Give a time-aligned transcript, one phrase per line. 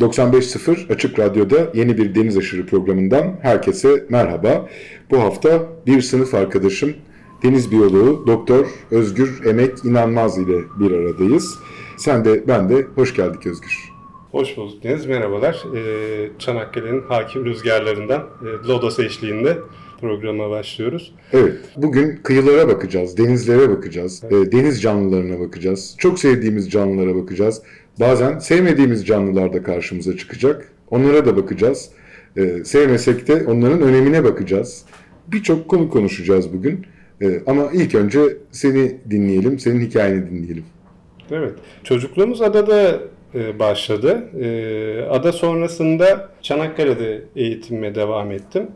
[0.00, 4.68] 95.0 Açık Radyo'da yeni bir Deniz Aşırı programından herkese merhaba.
[5.10, 6.94] Bu hafta bir sınıf arkadaşım
[7.42, 11.58] deniz biyoloğu Doktor Özgür Emek İnanmaz ile bir aradayız.
[11.96, 13.90] Sen de ben de hoş geldik Özgür.
[14.32, 15.64] Hoş bulduk Deniz, merhabalar.
[15.76, 19.58] Ee, Çanakkale'nin hakim rüzgarlarından e, Lodos eşliğinde
[20.00, 21.14] programa başlıyoruz.
[21.32, 27.62] Evet, bugün kıyılara bakacağız, denizlere bakacağız, e, deniz canlılarına bakacağız, çok sevdiğimiz canlılara bakacağız.
[28.00, 31.90] Bazen sevmediğimiz canlılar da karşımıza çıkacak, onlara da bakacağız.
[32.36, 34.84] E, sevmesek de onların önemine bakacağız.
[35.26, 36.86] Birçok konu konuşacağız bugün.
[37.22, 38.20] E, ama ilk önce
[38.50, 40.64] seni dinleyelim, senin hikayeni dinleyelim.
[41.30, 41.52] Evet,
[41.84, 43.00] çocukluğumuz adada
[43.34, 44.28] e, başladı.
[44.40, 48.66] E, ada sonrasında Çanakkale'de eğitimime devam ettim.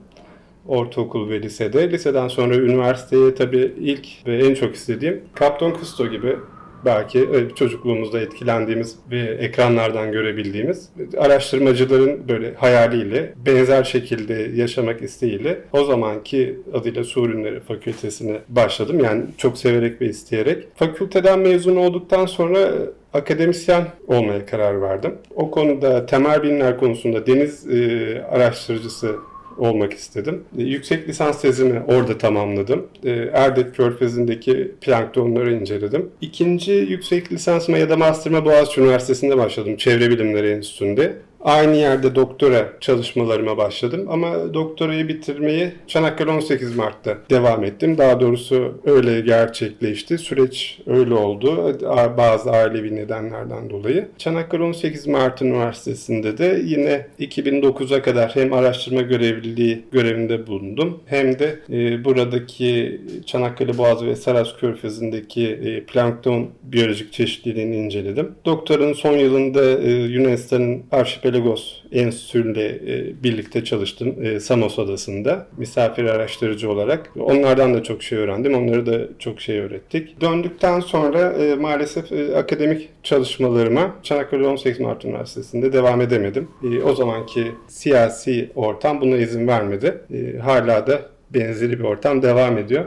[0.69, 1.91] Ortaokul ve lisede.
[1.91, 6.37] Liseden sonra üniversiteye tabii ilk ve en çok istediğim Kapton Kusto gibi
[6.85, 15.85] belki e, çocukluğumuzda etkilendiğimiz ve ekranlardan görebildiğimiz araştırmacıların böyle hayaliyle benzer şekilde yaşamak isteğiyle o
[15.85, 19.01] zamanki adıyla Su Ürünleri Fakültesine başladım.
[19.05, 20.65] Yani çok severek ve isteyerek.
[20.75, 22.73] Fakülteden mezun olduktan sonra
[23.13, 25.15] akademisyen olmaya karar verdim.
[25.35, 29.17] O konuda temel bilimler konusunda deniz e, araştırıcısı
[29.59, 30.45] olmak istedim.
[30.59, 32.87] E, yüksek lisans tezimi orada tamamladım.
[33.05, 36.11] E, Erdet Körfezi'ndeki planktonları inceledim.
[36.21, 39.77] İkinci yüksek lisansıma ya da master'ıma Boğaziçi Üniversitesi'nde başladım.
[39.77, 41.17] Çevre Bilimleri Enstitüsü'nde.
[41.45, 47.99] Aynı yerde doktora çalışmalarıma başladım ama doktorayı bitirmeyi Çanakkale 18 Mart'ta devam ettim.
[47.99, 50.19] Daha doğrusu öyle gerçekleşti.
[50.19, 51.79] Süreç öyle oldu.
[52.17, 54.09] Bazı ailevi nedenlerden dolayı.
[54.19, 61.59] Çanakkale 18 Mart Üniversitesi'nde de yine 2009'a kadar hem araştırma görevliliği görevinde bulundum hem de
[61.73, 68.33] e, buradaki Çanakkale Boğazı ve Saras Körfezi'ndeki e, plankton biyolojik çeşitliliğini inceledim.
[68.45, 76.05] Doktoranın son yılında e, Yunanistan'ın arşipel Pelagos Enstitüsü'yle e, birlikte çalıştım e, Samos Adası'nda misafir
[76.05, 77.11] araştırıcı olarak.
[77.21, 78.55] Onlardan da çok şey öğrendim.
[78.55, 80.21] Onları da çok şey öğrettik.
[80.21, 86.49] Döndükten sonra e, maalesef akademik çalışmalarıma Çanakkale 18 Mart Üniversitesi'nde devam edemedim.
[86.85, 89.99] O zamanki siyasi ortam buna izin vermedi.
[90.43, 92.85] Hala da benzeri bir ortam devam ediyor.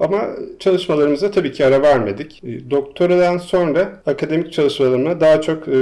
[0.00, 2.44] Ama çalışmalarımıza tabii ki ara vermedik.
[2.44, 5.72] E, doktoradan sonra akademik çalışmalarıma daha çok e,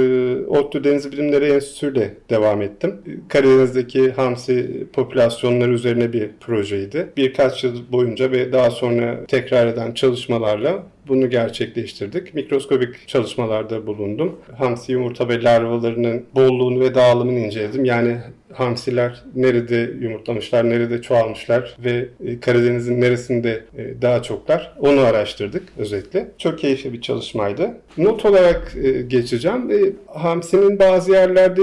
[0.47, 2.95] ODTÜ Deniz Bilimleri Enstitüsü ile devam ettim.
[3.07, 7.09] E, Karadeniz'deki hamsi popülasyonları üzerine bir projeydi.
[7.17, 12.33] Birkaç yıl boyunca ve daha sonra tekrar eden çalışmalarla bunu gerçekleştirdik.
[12.33, 14.39] Mikroskobik çalışmalarda bulundum.
[14.57, 17.85] Hamsi yumurta ve larvalarının bolluğunu ve dağılımını inceledim.
[17.85, 18.17] Yani
[18.53, 26.31] hamsiler nerede yumurtlamışlar, nerede çoğalmışlar ve e, Karadeniz'in neresinde e, daha çoklar onu araştırdık özetle.
[26.37, 27.77] Çok keyifli bir çalışmaydı.
[27.97, 29.95] Not olarak e, geçeceğim.
[30.07, 31.61] Hamsinin bazı yerlerde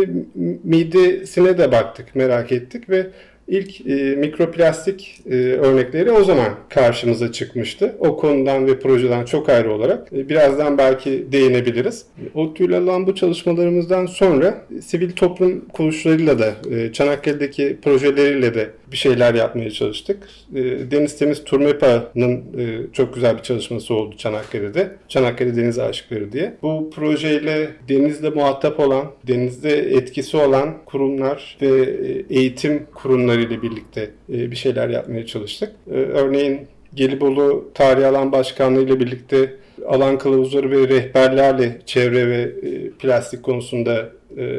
[0.65, 3.07] midesine de baktık, merak ettik ve
[3.53, 7.97] İlk e, mikroplastik e, örnekleri o zaman karşımıza çıkmıştı.
[7.99, 10.13] O konudan ve projeden çok ayrı olarak.
[10.13, 12.07] E, birazdan belki değinebiliriz.
[12.35, 18.71] O tür alan bu çalışmalarımızdan sonra e, sivil toplum kuruluşlarıyla da e, Çanakkale'deki projeleriyle de
[18.93, 20.29] bir şeyler yapmaya çalıştık.
[20.55, 24.91] E, Deniz Temiz Turmepa'nın e, çok güzel bir çalışması oldu Çanakkale'de.
[25.09, 26.55] Çanakkale Deniz Aşıkları diye.
[26.63, 34.51] Bu projeyle denizle muhatap olan, denizde etkisi olan kurumlar ve e, eğitim kurumlarıyla birlikte e,
[34.51, 35.73] bir şeyler yapmaya çalıştık.
[35.91, 36.61] E, örneğin
[36.95, 39.57] Gelibolu Tarih Alan Başkanlığı ile birlikte
[39.89, 42.51] alan kılavuzları ve rehberlerle çevre ve
[42.91, 44.09] plastik konusunda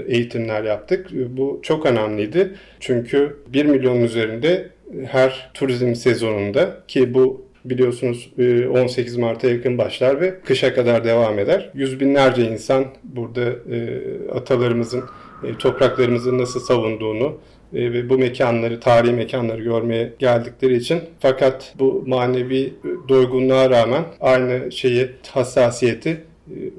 [0.08, 1.08] eğitimler yaptık.
[1.12, 2.54] Bu çok önemliydi.
[2.80, 4.70] Çünkü 1 milyon üzerinde
[5.06, 8.30] her turizm sezonunda ki bu biliyorsunuz
[8.72, 11.70] 18 e, Mart'a yakın başlar ve kışa kadar devam eder.
[11.74, 13.56] Yüz binlerce insan burada
[14.36, 15.04] atalarımızın
[15.60, 17.38] topraklarımızı nasıl savunduğunu
[17.74, 22.74] ve bu mekanları, tarihi mekanları görmeye geldikleri için fakat bu manevi
[23.10, 26.18] doygunluğa rağmen aynı şeyi, hassasiyeti e,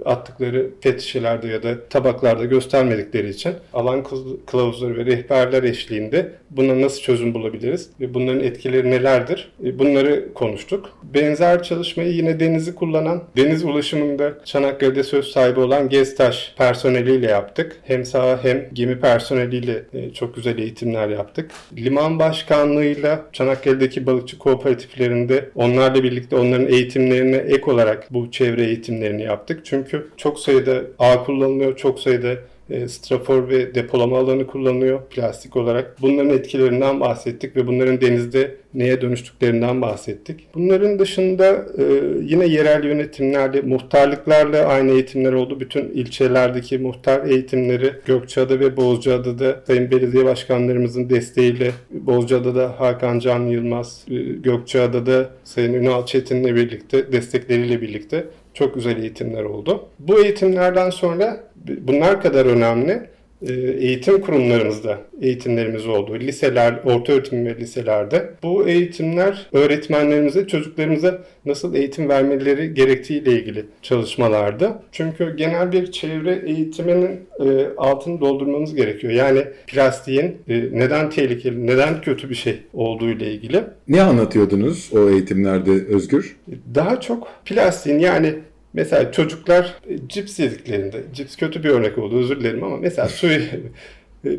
[0.05, 4.05] attıkları pet ya da tabaklarda göstermedikleri için alan
[4.47, 10.91] kılavuzları ve rehberler eşliğinde buna nasıl çözüm bulabiliriz ve bunların etkileri nelerdir E, bunları konuştuk.
[11.03, 17.77] Benzer çalışmayı yine denizi kullanan, deniz ulaşımında Çanakkale'de söz sahibi olan Geztaş personeliyle yaptık.
[17.85, 21.51] Hem saha hem gemi personeliyle e, çok güzel eğitimler yaptık.
[21.77, 29.54] Liman Başkanlığı'yla Çanakkale'deki balıkçı kooperatiflerinde onlarla birlikte onların eğitimlerine ek olarak bu çevre eğitimlerini yaptık.
[29.65, 32.37] Çünkü çok sayıda ağ kullanılıyor, çok sayıda
[32.71, 35.97] e, strafor ve depolama alanı kullanılıyor plastik olarak.
[36.03, 40.41] Bunların etkilerinden bahsettik ve bunların denizde neye dönüştüklerinden bahsettik.
[40.55, 41.85] Bunların dışında e,
[42.23, 45.61] yine yerel yönetimlerle, muhtarlıklarla aynı eğitimler oldu.
[45.61, 54.05] Bütün ilçelerdeki muhtar eğitimleri Gökçeada ve Bozcaada'da Sayın Belediye Başkanlarımızın desteğiyle Bozcaada'da Hakan Can Yılmaz,
[54.11, 58.25] e, Gökçeada'da Sayın Ünal Çetin'le birlikte, destekleriyle birlikte
[58.55, 59.89] çok güzel eğitimler oldu.
[59.99, 63.14] Bu eğitimlerden sonra bunlar kadar önemli
[63.53, 66.15] eğitim kurumlarımızda eğitimlerimiz oldu.
[66.21, 68.31] Liseler, orta öğretim ve liselerde.
[68.43, 74.73] Bu eğitimler öğretmenlerimize, çocuklarımıza nasıl eğitim vermeleri gerektiğiyle ilgili çalışmalardı.
[74.93, 79.13] Çünkü genel bir çevre eğitiminin e, altını doldurmamız gerekiyor.
[79.13, 83.65] Yani plastiğin e, neden tehlikeli, neden kötü bir şey olduğu ile ilgili.
[83.89, 86.37] Ne anlatıyordunuz o eğitimlerde Özgür?
[86.75, 88.35] Daha çok plastiğin yani
[88.75, 93.27] mesela çocuklar e, cips yediklerinde, cips kötü bir örnek oldu özür dilerim ama mesela su
[93.27, 93.51] e,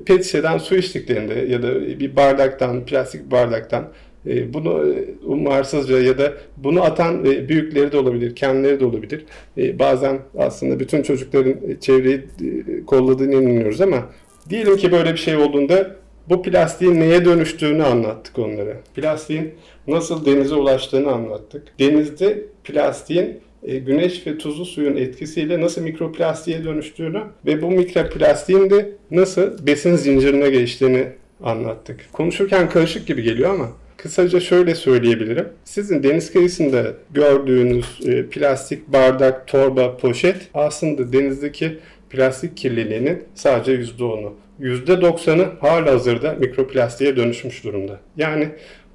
[0.05, 3.87] pet şişeden su içtiklerinde ya da bir bardaktan, plastik bardaktan
[4.27, 4.85] e, bunu
[5.23, 9.25] umarsızca ya da bunu atan büyükleri de olabilir, kendileri de olabilir.
[9.57, 12.21] Bazen aslında bütün çocukların çevreyi
[12.87, 14.09] kolladığını inanıyoruz ama
[14.49, 15.95] diyelim ki böyle bir şey olduğunda
[16.29, 18.77] bu plastiğin neye dönüştüğünü anlattık onlara.
[18.95, 19.53] Plastiğin
[19.87, 21.79] nasıl denize ulaştığını anlattık.
[21.79, 29.67] Denizde plastiğin güneş ve tuzlu suyun etkisiyle nasıl mikroplastiğe dönüştüğünü ve bu mikroplastiğin de nasıl
[29.67, 31.07] besin zincirine geçtiğini
[31.43, 31.99] anlattık.
[32.13, 35.47] Konuşurken karışık gibi geliyor ama kısaca şöyle söyleyebilirim.
[35.63, 41.77] Sizin deniz kıyısında gördüğünüz e, plastik bardak, torba, poşet aslında denizdeki
[42.09, 44.33] plastik kirliliğinin sadece %10'u.
[44.61, 47.99] %90'ı hala hazırda mikroplastiğe dönüşmüş durumda.
[48.17, 48.49] Yani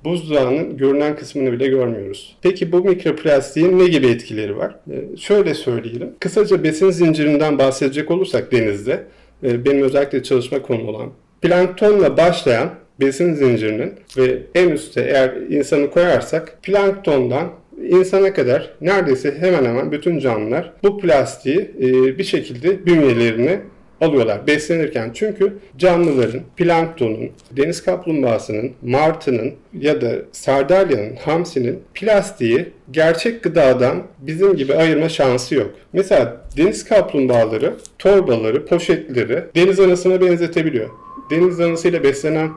[0.05, 2.37] buzdağının görünen kısmını bile görmüyoruz.
[2.43, 4.75] Peki bu mikroplastiğin ne gibi etkileri var?
[4.91, 6.11] Ee, şöyle söyleyelim.
[6.21, 9.05] Kısaca besin zincirinden bahsedecek olursak denizde,
[9.43, 11.11] e, benim özellikle çalışma konum olan
[11.43, 12.71] planktonla başlayan
[13.01, 17.49] besin zincirinin ve en üstte eğer insanı koyarsak planktondan
[17.83, 23.61] insana kadar neredeyse hemen hemen bütün canlılar bu plastiği e, bir şekilde bünyelerine
[24.01, 25.11] alıyorlar beslenirken.
[25.15, 34.75] Çünkü canlıların, planktonun, deniz kaplumbağasının, martının ya da sardalyanın, hamsinin plastiği gerçek gıdadan bizim gibi
[34.75, 35.71] ayırma şansı yok.
[35.93, 40.89] Mesela deniz kaplumbağaları, torbaları, poşetleri deniz anasına benzetebiliyor.
[41.31, 42.51] Deniz anasıyla beslenen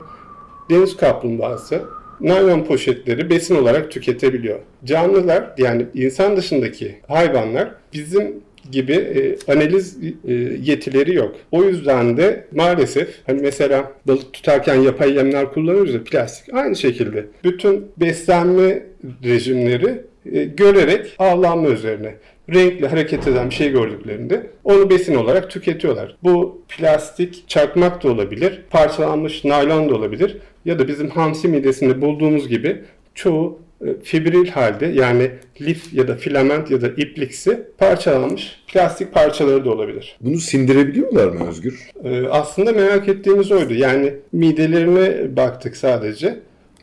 [0.70, 1.82] deniz kaplumbağası
[2.20, 4.58] naylon poşetleri besin olarak tüketebiliyor.
[4.84, 8.34] Canlılar yani insan dışındaki hayvanlar bizim
[8.70, 10.32] gibi e, analiz e,
[10.62, 11.36] yetileri yok.
[11.52, 17.26] O yüzden de maalesef hani mesela balık tutarken yapay yemler kullanıyoruz ya plastik aynı şekilde
[17.44, 18.82] bütün beslenme
[19.24, 20.02] rejimleri
[20.32, 22.14] e, görerek avlanma üzerine
[22.54, 26.16] renkli hareket eden bir şey gördüklerinde onu besin olarak tüketiyorlar.
[26.22, 32.48] Bu plastik çakmak da olabilir, parçalanmış naylon da olabilir ya da bizim hamsi midesinde bulduğumuz
[32.48, 32.82] gibi
[33.14, 33.58] çoğu
[34.02, 35.30] fibril halde yani
[35.60, 40.16] lif ya da filament ya da ipliksi parçalanmış plastik parçaları da olabilir.
[40.20, 41.90] Bunu sindirebiliyorlar mı Özgür?
[42.04, 43.74] Ee, aslında merak ettiğimiz oydu.
[43.74, 46.40] Yani midelerine baktık sadece.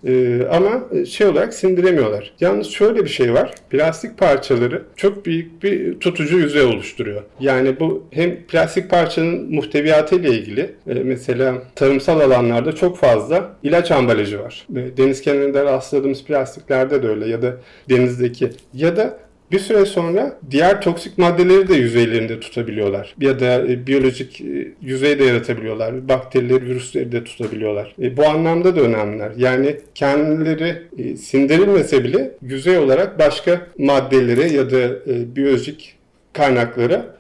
[0.07, 2.33] Ee, ama şey olarak sindiremiyorlar.
[2.39, 3.53] Yalnız şöyle bir şey var.
[3.69, 7.23] Plastik parçaları çok büyük bir tutucu yüzey oluşturuyor.
[7.39, 13.91] Yani bu hem plastik parçanın muhteviyatı ile ilgili e, mesela tarımsal alanlarda çok fazla ilaç
[13.91, 14.67] ambalajı var.
[14.75, 17.57] E, deniz kenarında rastladığımız plastiklerde de öyle ya da
[17.89, 19.17] denizdeki ya da
[19.51, 23.15] bir süre sonra diğer toksik maddeleri de yüzeylerinde tutabiliyorlar.
[23.19, 26.07] Ya da e, biyolojik e, yüzey de yaratabiliyorlar.
[26.07, 27.95] Bakterileri, virüsleri de tutabiliyorlar.
[28.01, 29.31] E, bu anlamda da önemliler.
[29.37, 30.81] Yani kendileri
[31.17, 35.05] sindirilmese bile yüzey olarak başka maddelere ya da
[35.35, 35.95] biyolojik
[36.33, 37.15] kaynaklara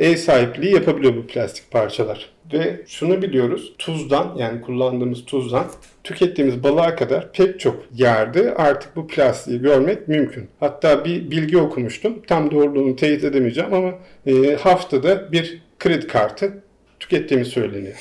[0.00, 2.28] ev sahipliği yapabiliyor bu plastik parçalar.
[2.52, 5.66] Ve şunu biliyoruz, tuzdan yani kullandığımız tuzdan
[6.04, 10.48] tükettiğimiz balığa kadar pek çok yerde artık bu plastiği görmek mümkün.
[10.60, 13.94] Hatta bir bilgi okumuştum, tam doğruluğunu teyit edemeyeceğim ama
[14.26, 16.62] e, haftada bir kredi kartı
[17.00, 17.94] tükettiğimiz söyleniyor.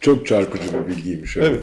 [0.00, 1.36] Çok çarpıcı bir bilgiymiş.
[1.36, 1.60] Evet.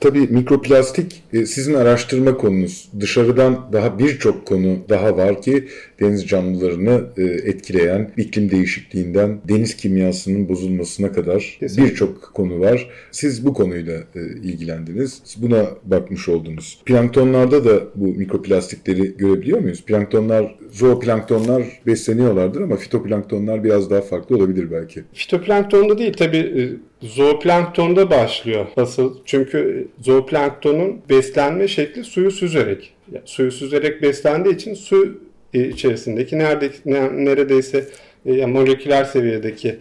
[0.00, 2.88] Tabii mikroplastik e, sizin araştırma konunuz.
[3.00, 5.68] Dışarıdan daha birçok konu daha var ki
[6.00, 12.90] deniz canlılarını e, etkileyen iklim değişikliğinden deniz kimyasının bozulmasına kadar birçok konu var.
[13.10, 15.22] Siz bu konuyla e, ilgilendiniz.
[15.36, 16.78] Buna bakmış oldunuz.
[16.86, 19.84] Planktonlarda da bu mikroplastikleri görebiliyor muyuz?
[19.84, 25.04] Planktonlar, zooplanktonlar besleniyorlardır ama fitoplanktonlar biraz daha farklı olabilir belki.
[25.12, 26.62] Fitoplanktonda değil tabi e,
[27.02, 29.16] zooplanktonda başlıyor asıl.
[29.24, 32.94] Çünkü zooplanktonun beslenme şekli suyu süzerek.
[33.12, 35.18] Yani suyu süzerek beslendiği için su
[35.54, 37.84] e, içerisindeki nerede, ne- neredeyse
[38.26, 39.78] e, yani moleküler seviyedeki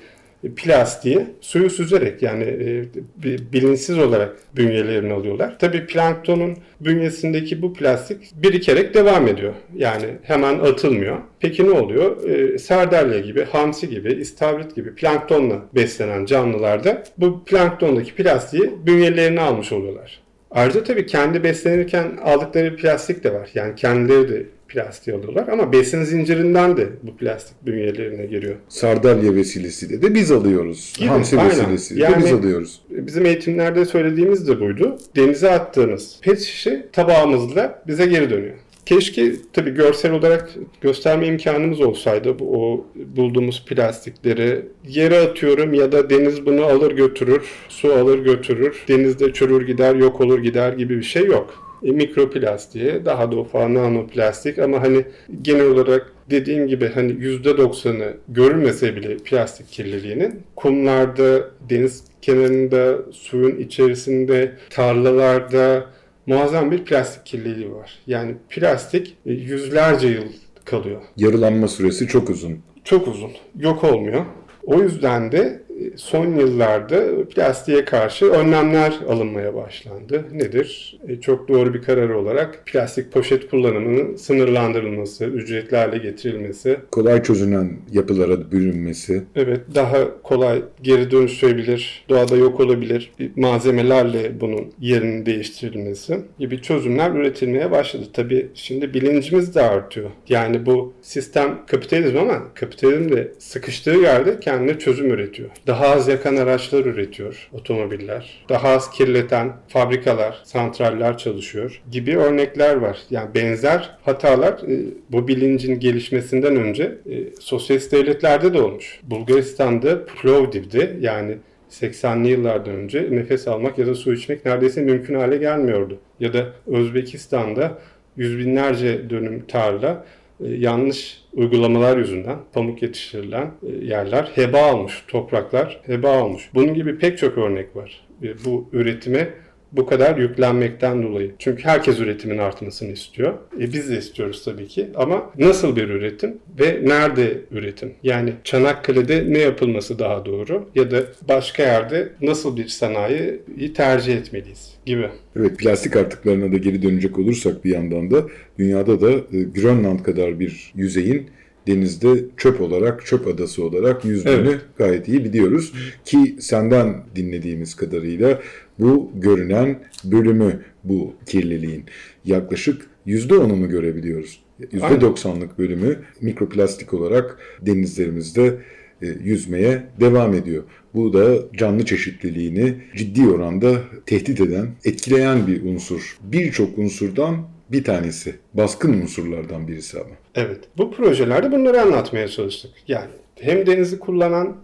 [0.56, 2.84] plastiği suyu süzerek yani e,
[3.24, 5.56] bi- bilinçsiz olarak bünyelerini alıyorlar.
[5.60, 9.54] Tabii planktonun bünyesindeki bu plastik birikerek devam ediyor.
[9.76, 11.18] Yani hemen atılmıyor.
[11.40, 12.30] Peki ne oluyor?
[12.30, 19.72] E, sardalya gibi, hamsi gibi, istavrit gibi planktonla beslenen canlılarda bu planktondaki plastiği bünyelerine almış
[19.72, 20.20] oluyorlar.
[20.52, 23.50] Ayrıca tabii kendi beslenirken aldıkları bir plastik de var.
[23.54, 28.56] Yani kendileri de plastiği alıyorlar ama besin zincirinden de bu plastik bünyelerine giriyor.
[28.70, 30.94] Sardalya vesilesiyle de biz alıyoruz.
[30.98, 31.52] Gibi, Hamsi aynen.
[31.52, 32.82] vesilesiyle Yani- de biz alıyoruz.
[32.90, 34.98] Bizim eğitimlerde söylediğimiz de buydu.
[35.16, 38.56] Denize attığımız pet şişe tabağımızla bize geri dönüyor.
[38.86, 40.50] Keşke tabii görsel olarak
[40.82, 47.42] gösterme imkanımız olsaydı bu o bulduğumuz plastikleri yere atıyorum ya da deniz bunu alır götürür,
[47.70, 51.67] su alır götürür, denizde çürür gider, yok olur gider gibi bir şey yok.
[51.84, 55.06] E, mikroplastiğe, daha da ufak nanoplastik ama hani
[55.42, 64.52] genel olarak dediğim gibi hani %90'ı görülmese bile plastik kirliliğinin kumlarda, deniz kenarında, suyun içerisinde,
[64.70, 65.86] tarlalarda
[66.26, 68.00] muazzam bir plastik kirliliği var.
[68.08, 70.28] Yani plastik e, yüzlerce yıl
[70.66, 71.02] kalıyor.
[71.18, 72.60] Yarılanma süresi çok uzun.
[72.84, 73.32] Çok uzun.
[73.60, 74.26] Yok olmuyor.
[74.66, 75.62] O yüzden de
[75.96, 80.26] son yıllarda plastiğe karşı önlemler alınmaya başlandı.
[80.34, 81.00] Nedir?
[81.08, 87.72] E, Çok doğru bir karar olarak plastik poşet kullanımının sınırlandırılması, ücretli hale getirilmesi, Kolay çözünen
[87.92, 89.24] yapılara bürünmesi.
[89.36, 97.72] Evet, daha kolay geri dönüştürebilir, doğada yok olabilir malzemelerle bunun yerinin değiştirilmesi gibi çözümler üretilmeye
[97.72, 98.04] başladı.
[98.14, 100.10] Tabii şimdi bilincimiz de artıyor.
[100.30, 105.50] Yani bu sistem kapitalizm ama kapitalizm de sıkıştığı yerde kendine çözüm üretiyor.
[105.68, 108.46] Daha az yakan araçlar üretiyor otomobiller.
[108.50, 112.98] Daha az kirleten fabrikalar, santraller çalışıyor gibi örnekler var.
[113.10, 119.00] Yani benzer hatalar e, bu bilincin gelişmesinden önce e, sosyalist devletlerde de olmuş.
[119.04, 121.38] Bulgaristan'da Plovdiv'de yani
[121.72, 126.00] 80'li yıllardan önce nefes almak ya da su içmek neredeyse mümkün hale gelmiyordu.
[126.20, 127.80] Ya da Özbekistan'da
[128.18, 130.06] yüz binlerce dönüm tarla
[130.40, 136.50] yanlış uygulamalar yüzünden pamuk yetiştirilen e, yerler heba almış, topraklar heba almış.
[136.54, 138.08] Bunun gibi pek çok örnek var.
[138.24, 139.30] E, Bu üretime
[139.72, 141.32] bu kadar yüklenmekten dolayı.
[141.40, 143.34] Çünkü herkes üretimin artmasını istiyor.
[143.60, 144.90] E biz de istiyoruz tabii ki.
[144.96, 147.92] Ama nasıl bir üretim ve nerede üretim?
[148.04, 150.70] Yani Çanakkale'de ne yapılması daha doğru?
[150.76, 155.10] Ya da başka yerde nasıl bir sanayiyi tercih etmeliyiz gibi.
[155.40, 158.24] Evet plastik artıklarına da geri dönecek olursak bir yandan da
[158.60, 161.30] dünyada da e, Grönland kadar bir yüzeyin
[161.68, 162.08] denizde
[162.38, 164.62] çöp olarak, çöp adası olarak yüzdüğünü Evet.
[164.78, 165.74] gayet iyi biliyoruz.
[166.06, 168.40] Ki senden dinlediğimiz kadarıyla
[168.80, 171.86] bu görünen bölümü bu kirliliğin
[172.26, 174.40] yaklaşık %10'unu görebiliyoruz.
[174.60, 178.58] %90'lık bölümü mikroplastik olarak denizlerimizde
[179.02, 180.64] e, yüzmeye devam ediyor.
[180.94, 186.18] Bu da canlı çeşitliliğini ciddi oranda tehdit eden, etkileyen bir unsur.
[186.22, 188.36] Birçok unsurdan bir tanesi.
[188.54, 190.16] Baskın unsurlardan birisi ama.
[190.36, 190.60] Evet.
[190.78, 192.72] Bu projelerde bunları anlatmaya çalıştık.
[192.88, 194.58] Yani hem denizi kullanan,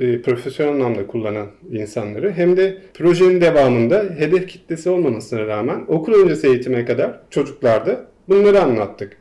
[0.00, 6.46] e, profesyonel anlamda kullanan insanları hem de projenin devamında hedef kitlesi olmamasına rağmen okul öncesi
[6.46, 9.16] eğitime kadar çocuklarda bunları anlattık.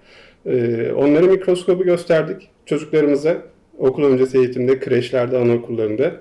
[0.46, 3.38] E, onlara mikroskobu gösterdik çocuklarımıza
[3.78, 6.12] okul öncesi eğitimde, kreşlerde, anaokullarında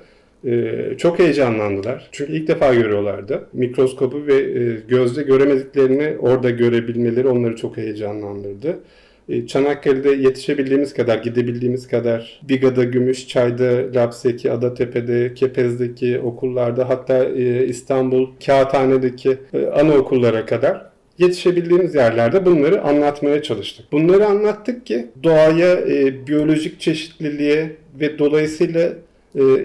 [0.45, 2.09] e, çok heyecanlandılar.
[2.13, 3.49] Çünkü ilk defa görüyorlardı.
[3.53, 8.79] Mikroskobu ve e, gözle göremediklerini orada görebilmeleri onları çok heyecanlandırdı.
[9.29, 18.29] E, Çanakkale'de yetişebildiğimiz kadar, gidebildiğimiz kadar Biga'da, Gümüşçay'da, Lapseki, Adatepe'de, Kepez'deki okullarda hatta e, İstanbul
[18.47, 20.87] Kağıthane'deki e, anaokullara kadar
[21.19, 23.93] yetişebildiğimiz yerlerde bunları anlatmaya çalıştık.
[23.93, 25.87] Bunları anlattık ki doğaya,
[26.27, 28.93] biyolojik çeşitliliğe ve dolayısıyla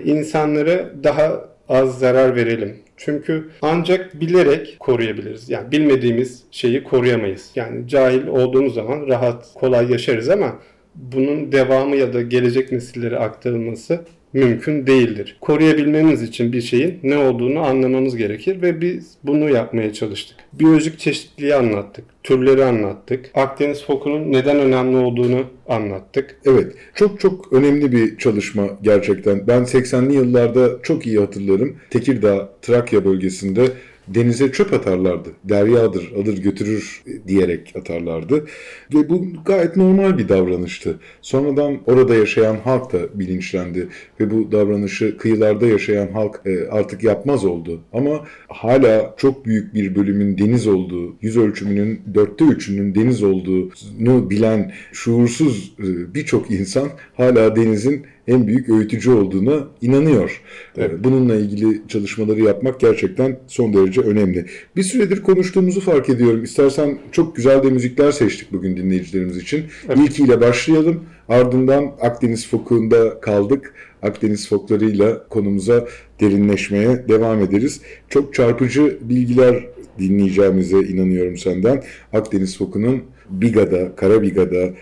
[0.06, 2.76] insanlara daha az zarar verelim.
[3.06, 5.50] Çünkü ancak bilerek koruyabiliriz.
[5.50, 7.52] Yani bilmediğimiz şeyi koruyamayız.
[7.56, 10.60] Yani cahil olduğumuz zaman rahat, kolay yaşarız ama
[10.96, 15.38] bunun devamı ya da gelecek nesillere aktarılması mümkün değildir.
[15.42, 20.38] Koruyabilmemiz için bir şeyin ne olduğunu anlamamız gerekir ve biz bunu yapmaya çalıştık.
[20.54, 26.36] Biyolojik çeşitliliği anlattık, türleri anlattık, Akdeniz fokunun neden önemli olduğunu anlattık.
[26.46, 29.48] Evet, çok çok önemli bir çalışma gerçekten.
[29.48, 31.76] Ben 80'li yıllarda çok iyi hatırlarım.
[31.90, 33.68] Tekirdağ, Trakya bölgesinde
[34.08, 35.30] denize çöp atarlardı.
[35.44, 38.46] Deryadır, alır götürür diyerek atarlardı.
[38.94, 41.00] Ve bu gayet normal bir davranıştı.
[41.22, 43.88] Sonradan orada yaşayan halk da bilinçlendi
[44.20, 47.80] ve bu davranışı kıyılarda yaşayan halk e, artık yapmaz oldu.
[47.94, 54.72] Ama hala çok büyük bir bölümün deniz olduğu, yüz ölçümünün dörtte üçünün deniz olduğunu bilen
[54.92, 60.42] şuursuz e, birçok insan hala denizin en büyük öğütücü olduğuna inanıyor.
[60.78, 60.92] Evet.
[60.94, 64.46] Ee, Bununla ilgili çalışmaları yapmak gerçekten son derece önemli.
[64.76, 66.44] Bir süredir konuştuğumuzu fark ediyorum.
[66.44, 69.64] İstersen çok güzel de müzikler seçtik bugün dinleyicilerimiz için.
[69.88, 69.98] Evet.
[69.98, 71.04] İlkiyle başlayalım.
[71.30, 73.74] Ardından Akdeniz fokuğunda kaldık.
[74.02, 75.88] Akdeniz foklarıyla konumuza
[76.20, 77.82] derinleşmeye devam ederiz.
[78.10, 79.66] Çok çarpıcı bilgiler
[80.00, 81.84] dinleyeceğimize inanıyorum senden.
[82.14, 84.74] Akdeniz fokunun Biga'da, Karabiga'da,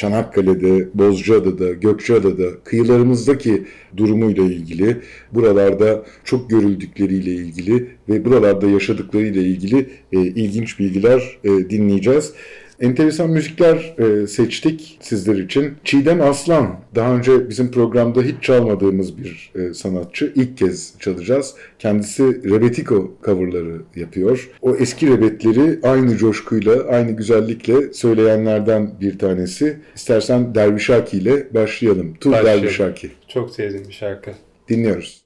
[0.00, 3.64] Çanakkale'de, Bozcaada'da, Gökçeada'da kıyılarımızdaki
[3.96, 4.96] durumuyla ilgili,
[5.32, 12.32] buralarda çok görüldükleriyle ilgili ve buralarda yaşadıklarıyla ilgili e, ilginç bilgiler e, dinleyeceğiz.
[12.80, 15.74] Enteresan müzikler e, seçtik sizler için.
[15.84, 20.32] Çiğdem Aslan, daha önce bizim programda hiç çalmadığımız bir e, sanatçı.
[20.34, 21.54] İlk kez çalacağız.
[21.78, 24.50] Kendisi Rebetiko coverları yapıyor.
[24.62, 29.78] O eski rebetleri aynı coşkuyla, aynı güzellikle söyleyenlerden bir tanesi.
[29.96, 32.14] İstersen Dervişaki ile başlayalım.
[32.14, 32.62] Tu Başlayalım.
[32.62, 33.10] Dervişaki.
[33.28, 34.30] Çok sevdiğim bir şarkı.
[34.68, 35.22] Dinliyoruz.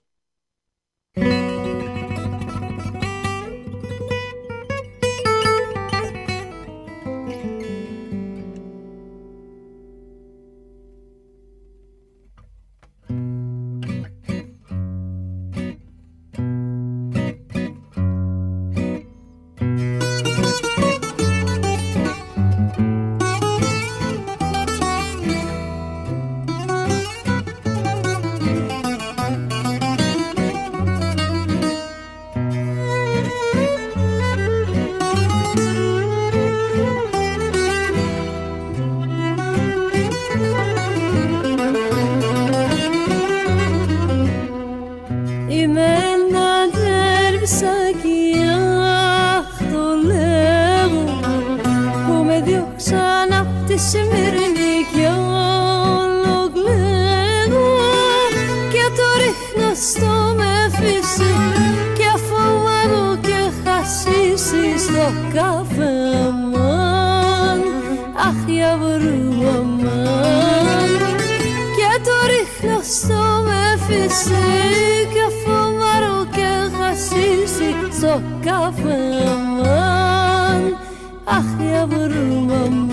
[1.17, 1.54] Imena
[74.14, 76.46] Sigue a fumar o que
[76.79, 78.12] hasisi so
[78.44, 79.55] kafman
[81.27, 82.84] ahya burmam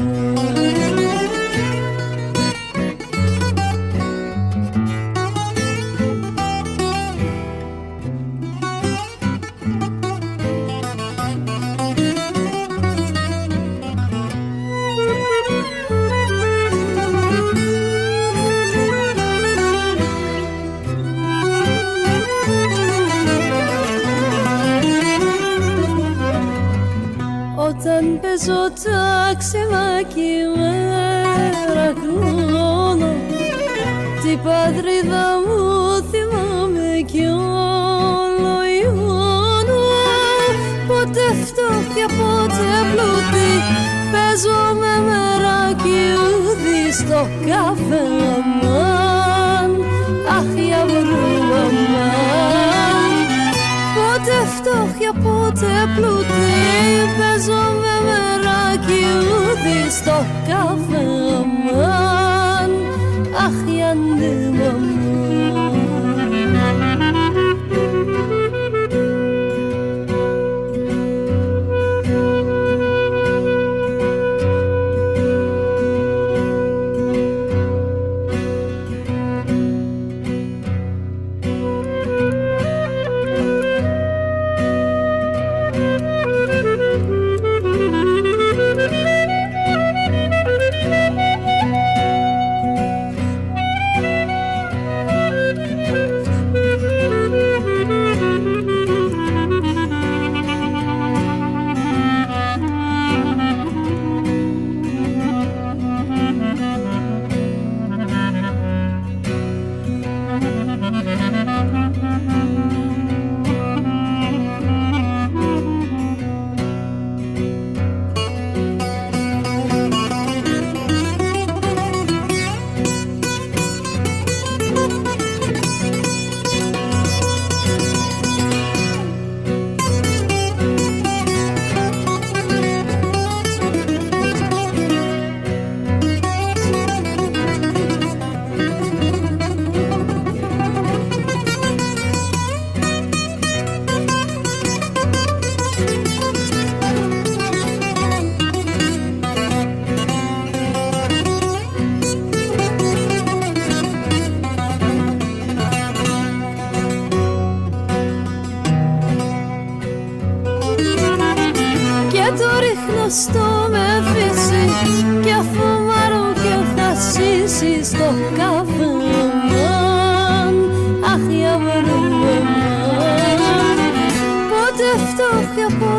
[175.57, 175.90] 又不。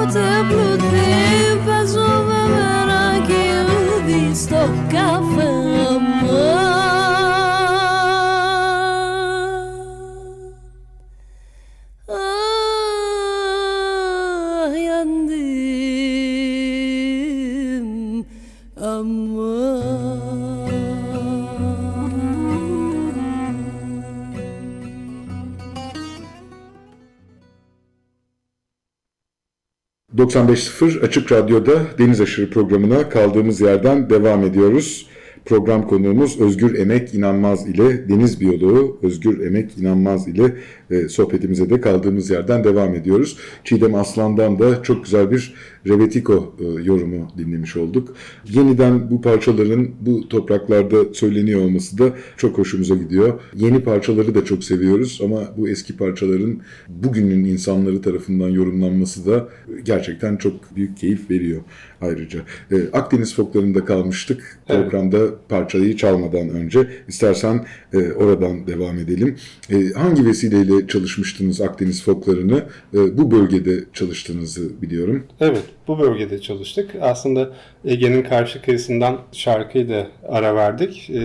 [30.22, 35.06] 95.0 Açık Radyo'da Deniz Aşırı programına kaldığımız yerden devam ediyoruz.
[35.44, 40.56] Program konuğumuz Özgür Emek İnanmaz ile deniz biyoloğu Özgür Emek İnanmaz ile
[40.92, 43.36] e, sohbetimize de kaldığımız yerden devam ediyoruz.
[43.64, 45.54] Çiğdem Aslan'dan da çok güzel bir
[45.88, 48.16] Rebetiko e, yorumu dinlemiş olduk.
[48.50, 53.40] Yeniden bu parçaların bu topraklarda söyleniyor olması da çok hoşumuza gidiyor.
[53.54, 59.48] Yeni parçaları da çok seviyoruz ama bu eski parçaların bugünün insanları tarafından yorumlanması da
[59.84, 61.60] gerçekten çok büyük keyif veriyor
[62.00, 62.40] ayrıca.
[62.70, 64.90] E, Akdeniz folklarında kalmıştık Evet.
[64.90, 66.88] programda parçayı çalmadan önce.
[67.08, 69.36] İstersen e, oradan devam edelim.
[69.70, 72.64] E, hangi vesileyle çalışmıştınız Akdeniz folklarını?
[72.94, 75.24] E, bu bölgede çalıştığınızı biliyorum.
[75.40, 76.90] Evet, bu bölgede çalıştık.
[77.00, 77.52] Aslında
[77.84, 81.10] Ege'nin karşı kıyısından şarkıyı da ara verdik.
[81.10, 81.18] Ee,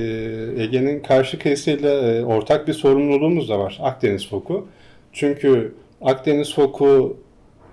[0.58, 3.80] Ege'nin karşı kıyısıyla e, ortak bir sorumluluğumuz da var.
[3.82, 4.68] Akdeniz foku.
[5.14, 7.18] Çünkü Akdeniz foku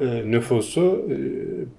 [0.00, 1.06] e, nüfusu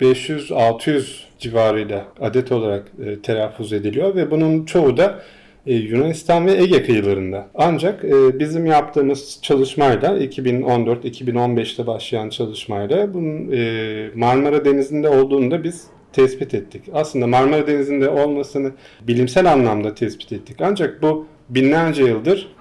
[0.02, 5.22] e, 500-600 civarıyla adet olarak e, telaffuz ediliyor ve bunun çoğu da
[5.68, 7.48] e, Yunanistan ve Ege kıyılarında.
[7.56, 15.84] Ancak e, bizim yaptığımız çalışmayla 2014-2015'te başlayan çalışmayla bunun e, Marmara Denizi'nde olduğunu da biz
[16.14, 16.84] tespit ettik.
[16.94, 20.58] Aslında Marmara Denizi'nde olmasını bilimsel anlamda tespit ettik.
[20.62, 22.56] Ancak bu binlerce yıldır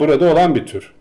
[0.00, 0.92] burada olan bir tür.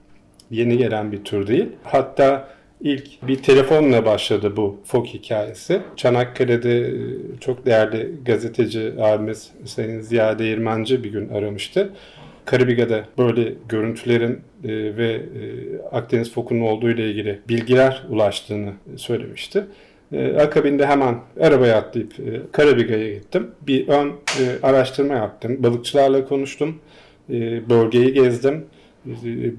[0.52, 1.68] Yeni gelen bir tür değil.
[1.84, 2.48] Hatta
[2.82, 5.82] ilk bir telefonla başladı bu fok hikayesi.
[5.96, 6.94] Çanakkale'de e,
[7.40, 11.90] çok değerli gazeteci abimiz Sayın Ziya Değirmenci bir gün aramıştı.
[12.46, 15.22] Karabiga'da böyle görüntülerin e, ve e,
[15.92, 19.66] Akdeniz fokunun olduğu ile ilgili bilgiler ulaştığını söylemişti.
[20.40, 22.14] Akabinde hemen arabaya atlayıp
[22.54, 23.48] Karabiga'ya gittim.
[23.62, 24.12] Bir ön
[24.64, 25.64] araştırma yaptım.
[25.64, 26.80] Balıkçılarla konuştum.
[27.70, 28.66] Bölgeyi gezdim.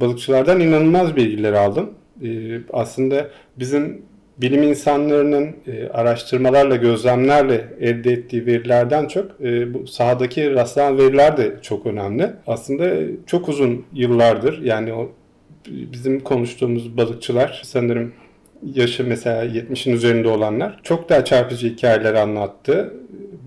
[0.01, 1.91] Balıkçılardan inanılmaz bilgiler aldım.
[2.23, 4.03] E, aslında bizim
[4.39, 11.57] bilim insanlarının e, araştırmalarla, gözlemlerle elde ettiği verilerden çok e, bu sahadaki rastlanan veriler de
[11.63, 12.31] çok önemli.
[12.47, 12.95] Aslında
[13.27, 15.13] çok uzun yıllardır yani o
[15.69, 18.13] bizim konuştuğumuz balıkçılar sanırım
[18.75, 22.95] yaşı mesela 70'in üzerinde olanlar çok daha çarpıcı hikayeler anlattı.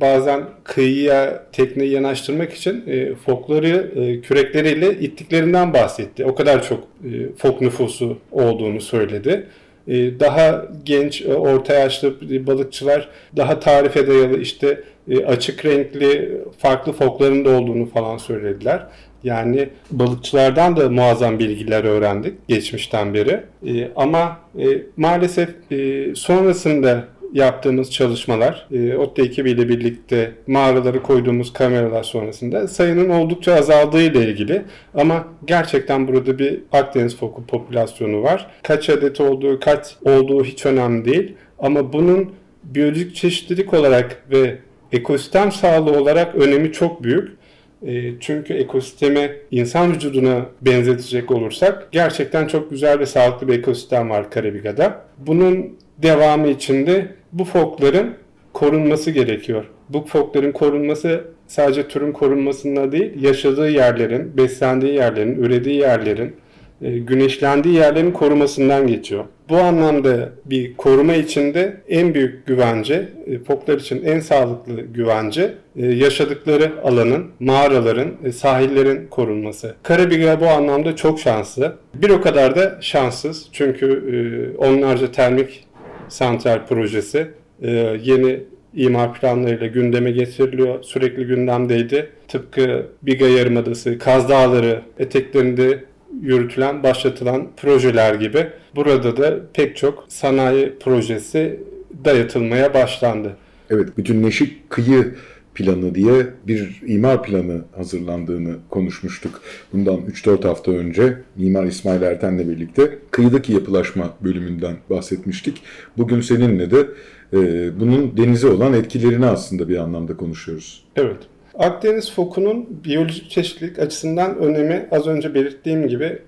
[0.02, 6.26] Bazen kıyıya tekneyi yanaştırmak için e, fokları e, kürekleriyle ittiklerinden bahsetti.
[6.26, 9.48] O kadar çok e, fok nüfusu olduğunu söyledi.
[9.88, 12.16] E, daha genç, e, orta yaşlı
[12.48, 18.88] balıkçılar daha tarife dayalı işte e, açık renkli farklı fokların da olduğunu falan söylediler.
[19.24, 23.44] Yani balıkçılardan da muazzam bilgiler öğrendik geçmişten beri.
[23.68, 24.66] E, ama e,
[24.98, 33.56] maalesef e, sonrasında yaptığımız çalışmalar, e, ODTÜ ekibiyle birlikte mağaraları koyduğumuz kameralar sonrasında sayının oldukça
[33.56, 34.62] azaldığı ile ilgili.
[34.94, 38.48] Ama gerçekten burada bir Akdeniz foku popülasyonu var.
[38.64, 41.36] Kaç adet olduğu, kaç olduğu hiç önemli değil.
[41.60, 42.32] Ama bunun
[42.64, 44.58] biyolojik çeşitlilik olarak ve
[44.92, 47.41] ekosistem sağlığı olarak önemi çok büyük.
[47.86, 54.32] E, çünkü ekosistemi insan vücuduna benzetecek olursak gerçekten çok güzel ve sağlıklı bir ekosistem var
[54.32, 55.02] Karabiga'da.
[55.18, 58.14] Bunun devamı için de bu fokların
[58.54, 59.66] korunması gerekiyor.
[59.90, 66.36] Bu fokların korunması sadece türün korunmasında değil, yaşadığı yerlerin, beslendiği yerlerin, ürediği yerlerin,
[66.82, 69.26] güneşlendiği yerlerin korumasından geçiyor.
[69.50, 75.86] Bu anlamda bir koruma içinde en büyük güvence, e, foklar için en sağlıklı güvence e,
[75.86, 79.76] yaşadıkları alanın, mağaraların, e, sahillerin korunması.
[79.84, 81.76] Karabiga bu anlamda çok şanslı.
[81.94, 84.18] Bir o kadar da şanssız çünkü e,
[84.58, 85.68] onlarca termik
[86.10, 87.28] santral projesi
[87.62, 87.70] e,
[88.04, 88.40] yeni
[88.74, 90.84] imar planlarıyla gündeme getiriliyor.
[90.84, 92.10] Sürekli gündemdeydi.
[92.28, 95.84] Tıpkı Biga Yarımadası, Kaz Dağları eteklerinde
[96.22, 101.60] yürütülen, başlatılan projeler gibi burada da pek çok sanayi projesi
[102.06, 103.38] dayatılmaya başlandı.
[103.70, 105.16] Evet, bütünleşik kıyı
[105.56, 109.42] planı diye bir imar planı hazırlandığını konuşmuştuk.
[109.74, 115.62] Bundan 3-4 hafta önce Mimar İsmail Erten'le birlikte kıyıdaki yapılaşma bölümünden bahsetmiştik.
[115.98, 116.88] Bugün seninle de
[117.34, 117.40] e,
[117.80, 120.84] bunun denize olan etkilerini aslında bir anlamda konuşuyoruz.
[120.96, 121.18] Evet.
[121.54, 126.20] Akdeniz fokunun biyolojik çeşitlilik açısından önemi az önce belirttiğim gibi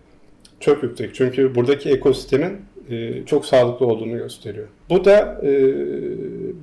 [0.60, 1.16] çok yüksek.
[1.16, 4.68] Çünkü buradaki ekosistemin e, çok sağlıklı olduğunu gösteriyor.
[4.90, 5.52] Bu da e,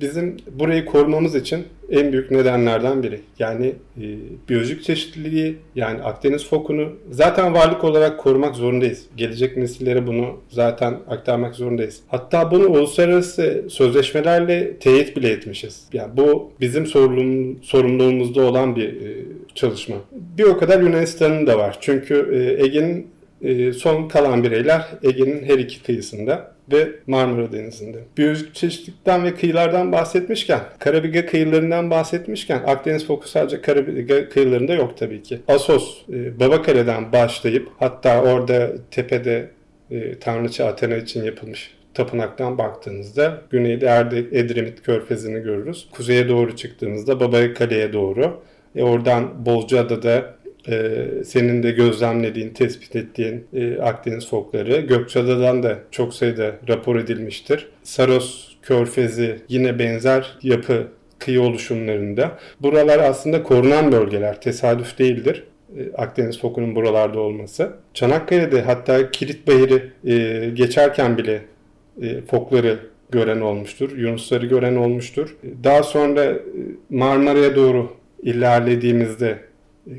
[0.01, 3.19] bizim burayı korumamız için en büyük nedenlerden biri.
[3.39, 4.05] Yani e,
[4.49, 9.05] biyolojik çeşitliliği yani Akdeniz fokunu zaten varlık olarak korumak zorundayız.
[9.17, 12.01] Gelecek nesillere bunu zaten aktarmak zorundayız.
[12.07, 15.83] Hatta bunu uluslararası sözleşmelerle teyit bile etmişiz.
[15.93, 19.95] Yani bu bizim sorumluluğum, sorumluluğumuzda olan bir e, çalışma.
[20.11, 21.77] Bir o kadar Yunanistan'ın da var.
[21.81, 23.07] Çünkü e, Ege'nin
[23.43, 27.97] e, son kalan bireyler Ege'nin her iki kıyısında ve Marmara Denizi'nde.
[28.17, 35.23] Biyolojik çeşitlilikten ve kıyılardan bahsetmişken, Karabiga kıyılarından bahsetmişken Akdeniz foku sadece Karabiga kıyılarında yok tabii
[35.23, 35.39] ki.
[35.47, 39.49] Asos, e, Babakale'den başlayıp hatta orada tepede
[39.91, 45.87] e, Tanrıça Athena için yapılmış tapınaktan baktığınızda güneyde Erde, Edremit Körfezi'ni görürüz.
[45.91, 48.41] Kuzeye doğru çıktığınızda Babakale'ye doğru.
[48.75, 50.35] E oradan Bozcaada'da
[50.69, 57.67] e, senin de gözlemlediğin, tespit ettiğin e, Akdeniz fokları Gökçeada'dan da çok sayıda rapor edilmiştir.
[57.83, 60.87] Saros Körfezi yine benzer yapı
[61.19, 62.37] kıyı oluşumlarında.
[62.61, 65.43] Buralar aslında korunan bölgeler, tesadüf değildir.
[65.77, 67.73] E, Akdeniz fokunun buralarda olması.
[67.93, 71.41] Çanakkale'de hatta Kilit Bayırı e, geçerken bile
[72.01, 72.79] e, fokları
[73.11, 73.97] gören olmuştur.
[73.97, 75.35] Yunusları gören olmuştur.
[75.63, 76.41] Daha sonra e,
[76.89, 77.91] Marmara'ya doğru
[78.23, 79.39] ilerlediğimizde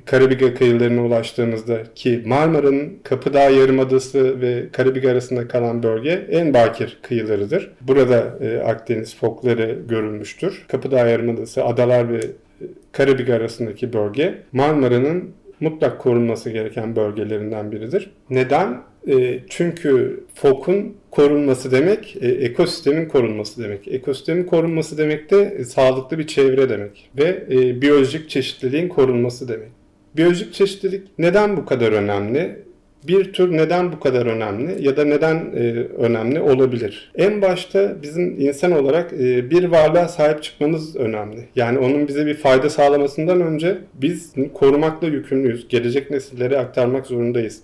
[0.05, 7.73] Karabiga kıyılarına ulaştığımızda ki Marmara'nın Kapıdağ Yarımadası ve Karabiga arasında kalan bölge en bakir kıyılarıdır.
[7.81, 10.65] Burada e, Akdeniz fokları görülmüştür.
[10.69, 18.11] Kapıdağ Yarımadası, adalar ve e, Karabiga arasındaki bölge Marmara'nın mutlak korunması gereken bölgelerinden biridir.
[18.31, 18.92] Neden?
[19.09, 23.89] E, çünkü fokun korunması demek, e, ekosistemin korunması demek.
[23.89, 29.69] Ekosistemin korunması demek de e, sağlıklı bir çevre demek ve e, biyolojik çeşitliliğin korunması demek.
[30.17, 32.63] Biyolojik çeşitlilik neden bu kadar önemli?
[33.09, 35.53] Bir tür neden bu kadar önemli ya da neden
[35.99, 37.13] önemli olabilir?
[37.15, 39.13] En başta bizim insan olarak
[39.51, 41.45] bir varlığa sahip çıkmamız önemli.
[41.57, 45.69] Yani onun bize bir fayda sağlamasından önce biz korumakla yükümlüyüz.
[45.69, 47.63] Gelecek nesillere aktarmak zorundayız.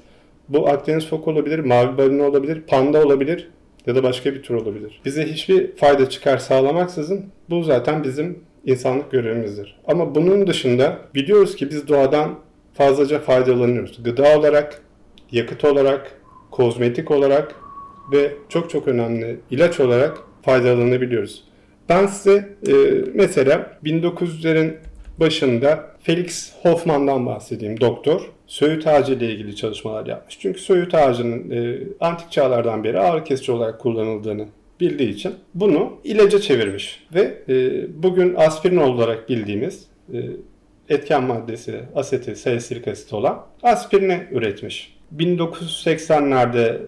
[0.49, 3.51] Bu Akdeniz fok olabilir, mavi balina olabilir, panda olabilir
[3.87, 5.01] ya da başka bir tür olabilir.
[5.05, 9.81] Bize hiçbir fayda çıkar sağlamaksızın bu zaten bizim insanlık görevimizdir.
[9.87, 12.39] Ama bunun dışında biliyoruz ki biz doğadan
[12.75, 14.03] fazlaca faydalanıyoruz.
[14.03, 14.83] Gıda olarak,
[15.33, 17.55] yakıt olarak, kozmetik olarak
[18.13, 21.45] ve çok çok önemli ilaç olarak faydalanabiliyoruz.
[21.89, 22.73] Ben size e,
[23.15, 24.77] mesela 1900'lerin
[25.21, 28.31] başında Felix Hoffman'dan bahsedeyim doktor.
[28.49, 30.39] Söğüt ağacı ile ilgili çalışmalar yapmış.
[30.39, 34.47] Çünkü söğüt ağacının e, antik çağlardan beri ağrı kesici olarak kullanıldığını
[34.81, 37.07] bildiği için bunu ilaca çevirmiş.
[37.15, 40.19] Ve e, bugün aspirin olarak bildiğimiz e,
[40.89, 44.99] etken maddesi asetil salisilik asit olan aspirini üretmiş.
[45.17, 46.79] 1980'lerde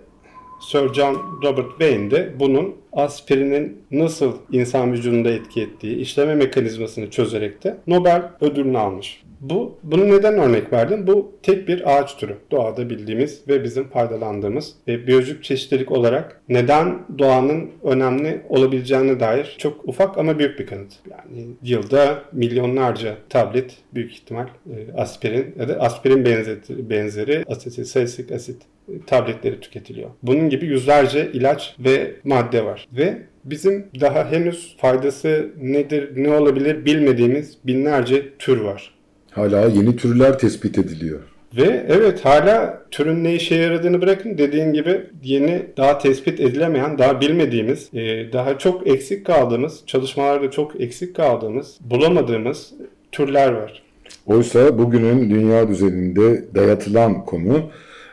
[0.61, 7.65] Sir John Robert Wayne de bunun aspirinin nasıl insan vücudunda etki ettiği işleme mekanizmasını çözerek
[7.65, 9.23] de Nobel ödülünü almış.
[9.41, 11.07] Bu, bunu neden örnek verdim?
[11.07, 12.37] Bu tek bir ağaç türü.
[12.51, 19.89] Doğada bildiğimiz ve bizim faydalandığımız ve biyolojik çeşitlilik olarak neden doğanın önemli olabileceğine dair çok
[19.89, 20.93] ufak ama büyük bir kanıt.
[21.11, 28.63] Yani yılda milyonlarca tablet büyük ihtimal e, aspirin ya da aspirin benzeri, benzeri asetilsalisilik asit
[29.07, 30.11] tabletleri tüketiliyor.
[30.23, 32.89] Bunun gibi yüzlerce ilaç ve madde var.
[32.93, 39.00] Ve bizim daha henüz faydası nedir, ne olabilir bilmediğimiz binlerce tür var.
[39.31, 41.21] Hala yeni türler tespit ediliyor.
[41.57, 47.21] Ve evet hala türün ne işe yaradığını bırakın dediğim gibi yeni daha tespit edilemeyen, daha
[47.21, 52.73] bilmediğimiz, e, daha çok eksik kaldığımız, çalışmalarda çok eksik kaldığımız, bulamadığımız
[53.13, 53.83] türler var.
[54.27, 57.71] Oysa bugünün dünya düzeninde dayatılan konu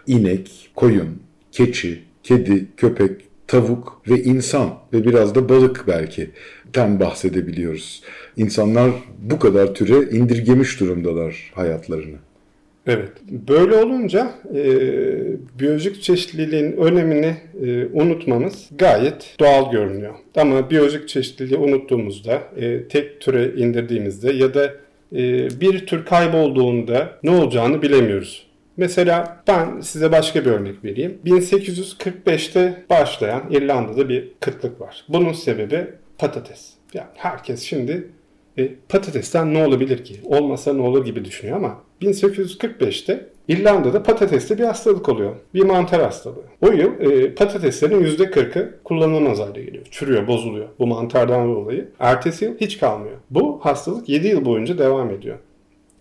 [0.08, 6.30] inek, koyun, keçi, kedi, köpek, tavuk ve insan ve biraz da balık belki
[6.74, 8.04] ten bahsedebiliyoruz.
[8.38, 12.18] İnsanlar bu kadar türe indirgemiş durumdalar hayatlarını.
[12.88, 13.10] Evet.
[13.30, 14.64] Böyle olunca e,
[15.60, 20.14] biyolojik çeşitliliğin önemini e, unutmamız gayet doğal görünüyor.
[20.36, 24.74] Ama biyolojik çeşitliliği unuttuğumuzda, e, tek türe indirdiğimizde ya da
[25.16, 28.48] e, bir tür kaybolduğunda ne olacağını bilemiyoruz.
[28.78, 31.18] Mesela ben size başka bir örnek vereyim.
[31.26, 35.06] 1845'te başlayan İrlanda'da bir kıtlık var.
[35.10, 36.74] Bunun sebebi patates.
[36.94, 38.08] Yani herkes şimdi
[38.58, 40.16] E, patatesten ne olabilir ki?
[40.24, 45.36] Olmasa ne olur gibi düşünüyor ama 1845'te İrlanda'da patateste bir hastalık oluyor.
[45.54, 46.44] Bir mantar hastalığı.
[46.62, 49.86] O yıl e, patateslerin %40'ı kullanılamaz hale geliyor.
[49.92, 51.88] Çürüyor, bozuluyor bu mantardan dolayı.
[52.00, 53.16] Ertesi yıl hiç kalmıyor.
[53.30, 55.38] Bu hastalık 7 yıl boyunca devam ediyor.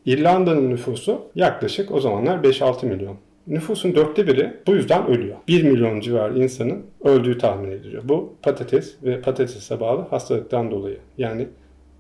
[0.07, 3.17] İrlanda'nın nüfusu yaklaşık o zamanlar 5-6 milyon.
[3.47, 5.37] Nüfusun dörtte biri bu yüzden ölüyor.
[5.49, 8.03] 1 milyon civarı insanın öldüğü tahmin ediliyor.
[8.09, 10.99] Bu patates ve patatese bağlı hastalıktan dolayı.
[11.19, 11.49] Yani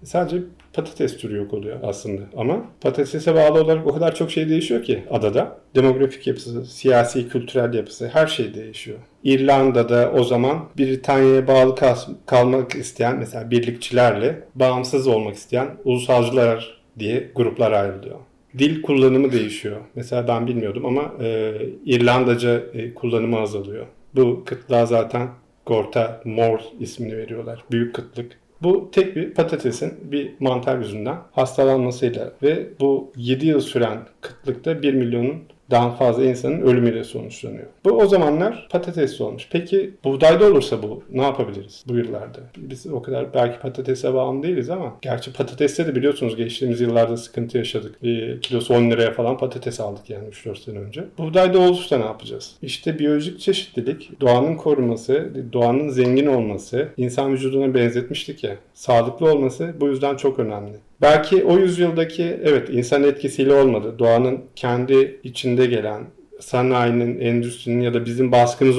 [0.02, 0.36] sadece
[0.72, 2.22] patates türü yok oluyor aslında.
[2.36, 5.58] Ama patatese bağlı olarak o kadar çok şey değişiyor ki adada.
[5.74, 8.98] Demografik yapısı, siyasi, kültürel yapısı her şey değişiyor.
[9.24, 17.30] İrlanda'da o zaman Britanya'ya bağlı kal- kalmak isteyen mesela birlikçilerle bağımsız olmak isteyen ulusalcılar diye
[17.34, 18.16] gruplar ayrılıyor.
[18.58, 19.76] Dil kullanımı değişiyor.
[19.94, 21.52] Mesela ben bilmiyordum ama e,
[21.84, 23.86] İrlandaca e, kullanımı azalıyor.
[24.14, 25.28] Bu kıtlığa zaten
[25.66, 27.64] Gorta Mor ismini veriyorlar.
[27.70, 28.38] Büyük kıtlık.
[28.62, 34.94] Bu tek bir patatesin bir mantar yüzünden hastalanmasıyla ve bu 7 yıl süren kıtlıkta 1
[34.94, 37.66] milyonun daha fazla insanın ölümüyle sonuçlanıyor.
[37.84, 39.48] Bu o zamanlar patatesli olmuş.
[39.50, 42.38] Peki buğdayda olursa bu ne yapabiliriz bu yıllarda?
[42.56, 47.58] Biz o kadar belki patatese bağımlı değiliz ama gerçi patateste de biliyorsunuz geçtiğimiz yıllarda sıkıntı
[47.58, 48.02] yaşadık.
[48.02, 51.04] Bir kilosu 10 liraya falan patates aldık yani 3-4 sene önce.
[51.18, 52.56] Buğdayda olursa ne yapacağız?
[52.62, 59.86] İşte biyolojik çeşitlilik, doğanın koruması, doğanın zengin olması, insan vücuduna benzetmiştik ya, sağlıklı olması bu
[59.86, 60.72] yüzden çok önemli.
[61.02, 63.98] Belki o yüzyıldaki evet insan etkisiyle olmadı.
[63.98, 66.02] Doğanın kendi içinde gelen
[66.40, 68.78] sanayinin, endüstrinin ya da bizim baskımız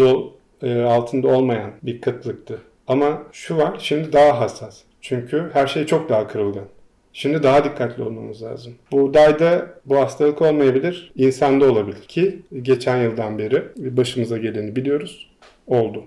[0.63, 2.61] e, altında olmayan bir kıtlıktı.
[2.87, 4.81] Ama şu var, şimdi daha hassas.
[5.01, 6.65] Çünkü her şey çok daha kırılgan.
[7.13, 8.73] Şimdi daha dikkatli olmamız lazım.
[8.91, 15.29] Buğdayda bu hastalık olmayabilir, insanda olabilir ki geçen yıldan beri başımıza geleni biliyoruz.
[15.67, 16.03] Oldu.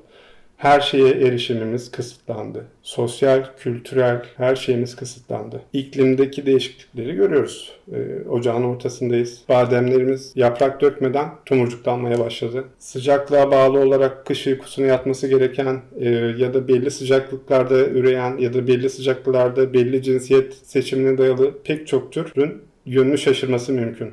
[0.60, 2.64] Her şeye erişimimiz kısıtlandı.
[2.82, 5.62] Sosyal, kültürel her şeyimiz kısıtlandı.
[5.72, 7.72] İklimdeki değişiklikleri görüyoruz.
[7.92, 9.42] Ee, ocağın ortasındayız.
[9.48, 12.64] Bademlerimiz yaprak dökmeden tomurcuklanmaya başladı.
[12.78, 18.66] Sıcaklığa bağlı olarak kış uykusuna yatması gereken e, ya da belli sıcaklıklarda üreyen ya da
[18.66, 24.10] belli sıcaklıklarda belli cinsiyet seçimine dayalı pek çok türün yönünü şaşırması mümkün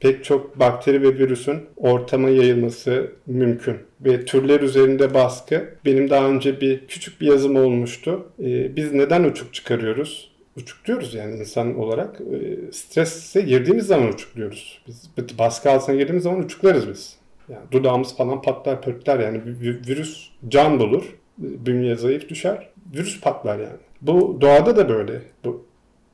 [0.00, 3.76] pek çok bakteri ve virüsün ortama yayılması mümkün.
[4.00, 5.74] Ve türler üzerinde baskı.
[5.84, 8.26] Benim daha önce bir küçük bir yazım olmuştu.
[8.40, 10.30] Ee, biz neden uçuk çıkarıyoruz?
[10.56, 12.20] Uçukluyoruz yani insan olarak.
[12.20, 14.82] Ee, strese girdiğimiz zaman uçukluyoruz.
[14.86, 17.16] Biz baskı altına girdiğimiz zaman uçuklarız biz.
[17.48, 19.40] Yani dudağımız falan patlar pörtler yani
[19.88, 21.14] virüs can bulur.
[21.38, 22.68] Bünye zayıf düşer.
[22.94, 23.78] Virüs patlar yani.
[24.00, 25.22] Bu doğada da böyle.
[25.44, 25.66] Bu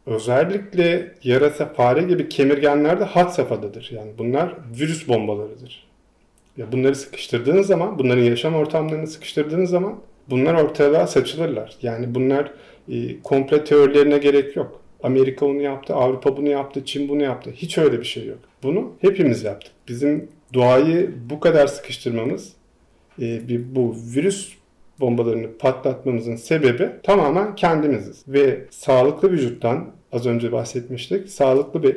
[0.06, 3.90] özellikle yarasa, fare gibi kemirgenler de had safhadadır.
[3.94, 5.91] Yani bunlar virüs bombalarıdır.
[6.56, 11.76] Ya bunları sıkıştırdığınız zaman, bunların yaşam ortamlarını sıkıştırdığınız zaman bunlar ortalığa saçılırlar.
[11.82, 12.52] Yani bunlar
[12.88, 14.80] e, komple teorilerine gerek yok.
[15.02, 17.50] Amerika onu yaptı, Avrupa bunu yaptı, Çin bunu yaptı.
[17.54, 18.38] Hiç öyle bir şey yok.
[18.62, 19.72] Bunu hepimiz yaptık.
[19.88, 22.52] Bizim doğayı bu kadar sıkıştırmamız,
[23.20, 24.52] e, bir, bu virüs
[25.00, 28.24] bombalarını patlatmamızın sebebi tamamen kendimiziz.
[28.28, 31.28] Ve sağlıklı vücuttan az önce bahsetmiştik.
[31.28, 31.96] Sağlıklı bir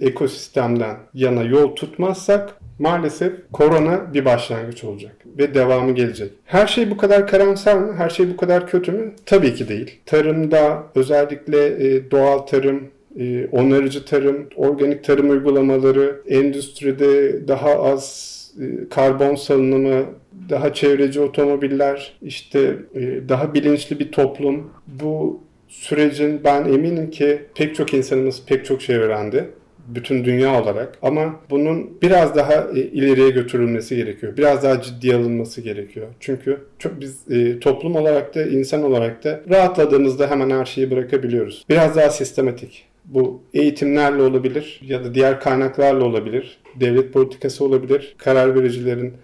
[0.00, 6.32] ekosistemden yana yol tutmazsak maalesef korona bir başlangıç olacak ve devamı gelecek.
[6.44, 7.94] Her şey bu kadar karamsar mı?
[7.96, 9.12] Her şey bu kadar kötü mü?
[9.26, 9.98] Tabii ki değil.
[10.06, 12.80] Tarımda özellikle e, doğal tarım,
[13.18, 20.04] e, onarıcı tarım, organik tarım uygulamaları, endüstride daha az e, karbon salınımı,
[20.50, 22.76] daha çevreci otomobiller, işte
[23.28, 24.70] daha bilinçli bir toplum.
[24.86, 29.44] Bu sürecin ben eminim ki pek çok insanımız pek çok şey öğrendi.
[29.88, 30.98] Bütün dünya olarak.
[31.02, 34.36] Ama bunun biraz daha e, ileriye götürülmesi gerekiyor.
[34.36, 36.06] Biraz daha ciddiye alınması gerekiyor.
[36.20, 37.24] Çünkü çok biz
[37.60, 41.64] toplum olarak da insan olarak da rahatladığımızda hemen her şeyi bırakabiliyoruz.
[41.70, 42.86] Biraz daha sistematik.
[43.04, 46.58] Bu eğitimlerle olabilir ya da diğer kaynaklarla olabilir.
[46.80, 48.14] Devlet politikası olabilir.
[48.18, 49.14] Karar vericilerin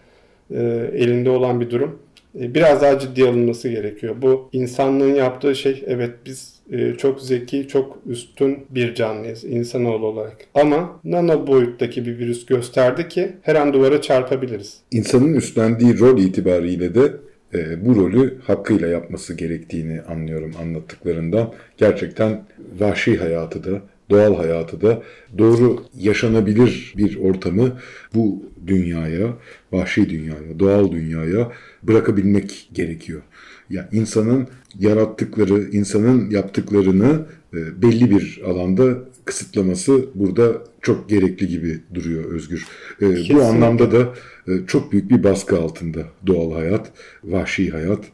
[0.51, 1.99] e, elinde olan bir durum.
[2.41, 4.14] E, biraz daha ciddi alınması gerekiyor.
[4.22, 6.60] Bu insanlığın yaptığı şey evet biz e,
[6.99, 10.37] çok zeki, çok üstün bir canlıyız insanoğlu olarak.
[10.55, 14.79] Ama nano boyuttaki bir virüs gösterdi ki her an duvara çarpabiliriz.
[14.91, 17.12] İnsanın üstlendiği rol itibariyle de
[17.55, 21.53] e, bu rolü hakkıyla yapması gerektiğini anlıyorum anlattıklarından.
[21.77, 22.45] Gerçekten
[22.79, 25.03] vahşi hayatı da, doğal hayatı da
[25.39, 27.73] doğru yaşanabilir bir ortamı
[28.14, 29.29] bu dünyaya,
[29.73, 31.53] vahşi dünyaya, doğal dünyaya
[31.83, 33.23] bırakabilmek gerekiyor.
[33.71, 34.49] Yani insanın
[34.79, 42.66] yarattıkları, insanın yaptıklarını e, belli bir alanda kısıtlaması burada çok gerekli gibi duruyor Özgür.
[43.03, 44.14] E, bu anlamda da
[44.49, 46.93] e, çok büyük bir baskı altında doğal hayat,
[47.25, 48.05] vahşi hayat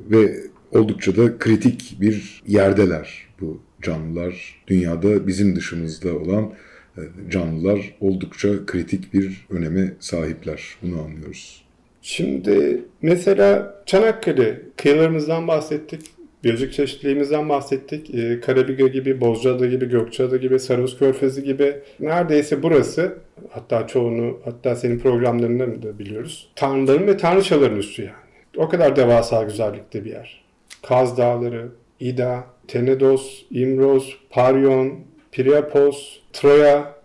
[0.00, 0.40] ve
[0.70, 6.52] oldukça da kritik bir yerdeler bu canlılar, dünyada bizim dışımızda olan
[7.30, 10.76] canlılar oldukça kritik bir öneme sahipler.
[10.82, 11.65] Bunu anlıyoruz.
[12.06, 16.00] Şimdi mesela Çanakkale kıyılarımızdan bahsettik.
[16.44, 18.14] Biyolojik çeşitliliğimizden bahsettik.
[18.14, 23.18] Ee, Karabiga gibi, Bozcaada gibi, Gökçeada gibi, Saros Körfezi gibi neredeyse burası
[23.50, 26.48] hatta çoğunu hatta senin programlarında da biliyoruz.
[26.56, 28.56] Tanrıların ve tanrıçaların üstü yani.
[28.56, 30.44] O kadar devasa güzellikte bir yer.
[30.82, 31.68] Kaz Dağları,
[32.00, 34.94] İda, Tenedos, İmroz, Paryon,
[35.32, 36.95] Priapos, Troya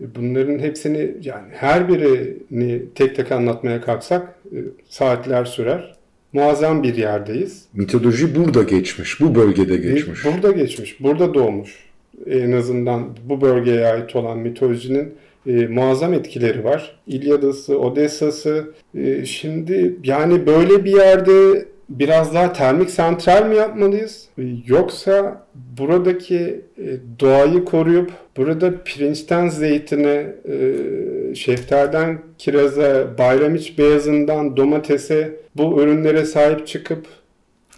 [0.00, 5.94] bunların hepsini yani her birini tek tek anlatmaya kalksak e, saatler sürer.
[6.32, 7.64] Muazzam bir yerdeyiz.
[7.74, 10.24] Mitoloji burada geçmiş, bu bölgede geçmiş.
[10.24, 11.90] Burada geçmiş, burada doğmuş.
[12.26, 15.14] En azından bu bölgeye ait olan mitolojinin
[15.46, 16.98] e, muazzam etkileri var.
[17.06, 18.64] İlyadası, Odessa'sı.
[18.94, 24.28] E, şimdi yani böyle bir yerde biraz daha termik santral mi yapmalıyız?
[24.38, 25.46] E, Yoksa
[25.78, 26.86] buradaki e,
[27.20, 30.26] doğayı koruyup burada pirinçten zeytine,
[31.34, 37.06] şeftalden kiraza, bayramiç beyazından domatese bu ürünlere sahip çıkıp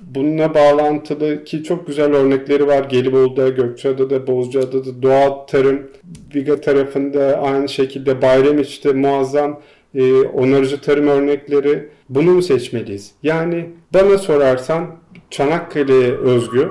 [0.00, 2.84] bununla bağlantılı ki çok güzel örnekleri var.
[2.84, 5.90] Gelibolu'da, Gökçeada'da, Bozcaada'da doğal tarım,
[6.34, 9.60] Viga tarafında aynı şekilde Bayramiç'te muazzam
[9.94, 11.88] e, onarıcı tarım örnekleri.
[12.08, 13.12] Bunu mu seçmeliyiz?
[13.22, 14.86] Yani bana sorarsan
[15.30, 16.68] Çanakkale'ye özgü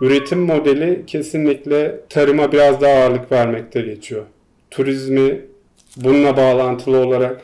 [0.00, 4.22] üretim modeli kesinlikle tarıma biraz daha ağırlık vermekte geçiyor.
[4.70, 5.40] Turizmi
[5.96, 7.40] bununla bağlantılı olarak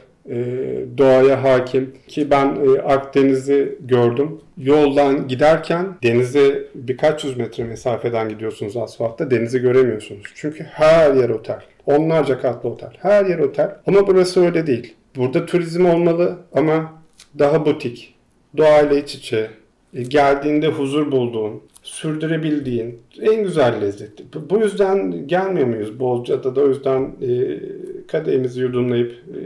[0.98, 4.40] doğaya hakim ki ben e, Akdeniz'i gördüm.
[4.58, 10.22] Yoldan giderken denize birkaç yüz metre mesafeden gidiyorsunuz asfaltta denizi göremiyorsunuz.
[10.34, 11.60] Çünkü her yer otel.
[11.86, 12.90] Onlarca katlı otel.
[12.98, 13.76] Her yer otel.
[13.86, 14.94] Ama burası öyle değil.
[15.16, 17.02] Burada turizm olmalı ama
[17.38, 18.14] daha butik.
[18.56, 19.50] Doğayla iç içe.
[19.94, 24.24] E, geldiğinde huzur bulduğun, sürdürebildiğin en güzel lezzeti.
[24.50, 27.60] Bu yüzden gelmiyor muyuz Bozcaada da o yüzden e,
[28.06, 29.38] kadehimizi yudumlayıp e,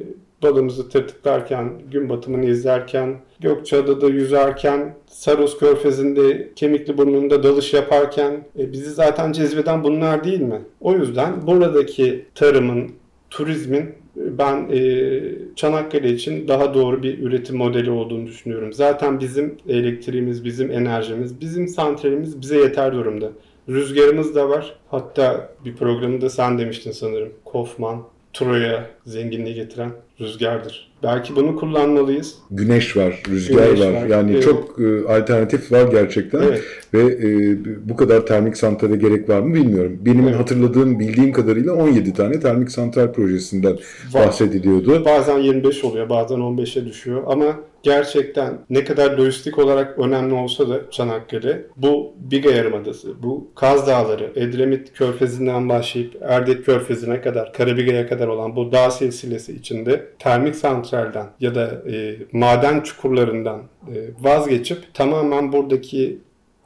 [0.45, 8.90] balımızı tırtıklarken, gün batımını izlerken, Gökçeada'da yüzerken, Saros Körfezi'nde Kemikli Burnu'nda dalış yaparken e, bizi
[8.90, 10.61] zaten cezbeden bunlar değil mi?
[10.80, 12.90] O yüzden buradaki tarımın,
[13.30, 15.20] turizmin e, ben e,
[15.57, 18.72] Çanakkale için daha doğru bir üretim modeli olduğunu düşünüyorum.
[18.72, 23.32] Zaten bizim elektriğimiz, bizim enerjimiz, bizim santralimiz bize yeter durumda.
[23.68, 24.76] Rüzgarımız da var.
[24.88, 27.32] Hatta bir programında sen demiştin sanırım.
[27.45, 28.03] Kofman,
[28.35, 30.91] Troya zenginliği getiren rüzgardır.
[31.03, 32.35] Belki bunu kullanmalıyız.
[32.51, 33.93] Güneş var, rüzgar Güneş var.
[33.93, 34.43] var, Yani evet.
[34.43, 36.43] çok e, alternatif var gerçekten.
[36.43, 36.62] Evet.
[36.95, 37.57] Ve e,
[37.89, 39.99] bu kadar termik santrale gerek var mı bilmiyorum.
[40.01, 40.41] Benim Evet.
[40.41, 43.72] hatırladığım, bildiğim kadarıyla 17 tane termik santral projesinden
[44.12, 44.26] Var.
[44.26, 45.05] bahsediliyordu.
[45.05, 50.91] Bazen 25 oluyor, bazen 15'e düşüyor ama gerçekten ne kadar lojistik olarak önemli olsa da
[50.91, 58.28] Çanakkale bu Biga Yarımadası, bu Kaz Dağları, Edremit Körfezi'nden başlayıp Erdek Körfezi'ne kadar, Karabiga'ya kadar
[58.28, 65.53] olan bu dağ silsilesi içinde termik santralden ya da e, maden çukurlarından e, vazgeçip tamamen
[65.53, 66.18] buradaki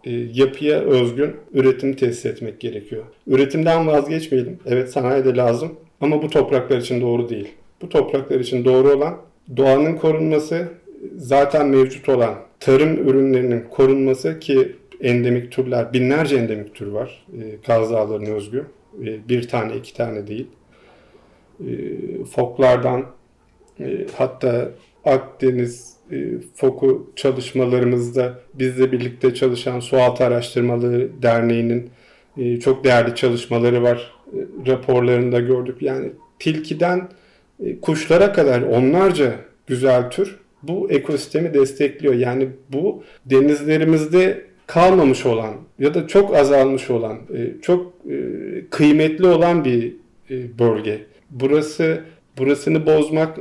[0.05, 3.05] e, yapıya özgün üretim tesis etmek gerekiyor.
[3.27, 4.59] Üretimden vazgeçmeyelim.
[4.67, 7.49] Evet sanayi de lazım ama bu topraklar için doğru değil.
[7.83, 9.17] Bu topraklar için doğru olan
[9.57, 10.69] doğanın korunması,
[11.17, 17.27] zaten mevcut olan tarım ürünlerinin korunması ki endemik türler, binlerce endemik tür var.
[17.33, 18.67] E, Kaz Dağları'na özgü.
[19.03, 20.47] E, bir tane, iki tane değil.
[21.61, 21.69] E,
[22.25, 23.07] foklardan
[23.81, 24.71] e, hatta
[25.05, 26.17] Akdeniz e,
[26.55, 31.91] foku çalışmalarımızda bizle birlikte çalışan Sualtı Araştırmaları Derneği'nin
[32.37, 34.15] e, çok değerli çalışmaları var.
[34.33, 35.83] E, raporlarında gördük.
[35.83, 37.09] Yani tilkiden
[37.65, 39.35] e, kuşlara kadar onlarca
[39.67, 42.15] güzel tür bu ekosistemi destekliyor.
[42.15, 48.17] Yani bu denizlerimizde kalmamış olan ya da çok azalmış olan, e, çok e,
[48.71, 49.95] kıymetli olan bir
[50.31, 50.99] e, bölge.
[51.31, 52.01] Burası
[52.39, 53.39] burasını bozmak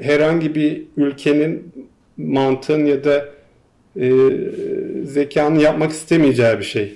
[0.00, 1.72] herhangi bir ülkenin
[2.16, 3.28] mantığın ya da
[5.04, 6.94] zekanın yapmak istemeyeceği bir şey.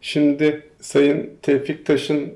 [0.00, 2.32] Şimdi Sayın Tevfik Taş'ın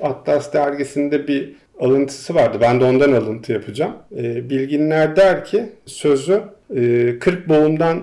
[0.00, 2.58] Atlas dergisinde bir alıntısı vardı.
[2.60, 3.92] Ben de ondan alıntı yapacağım.
[4.16, 6.40] E, bilginler der ki sözü
[6.76, 8.00] e, 40 boğumdan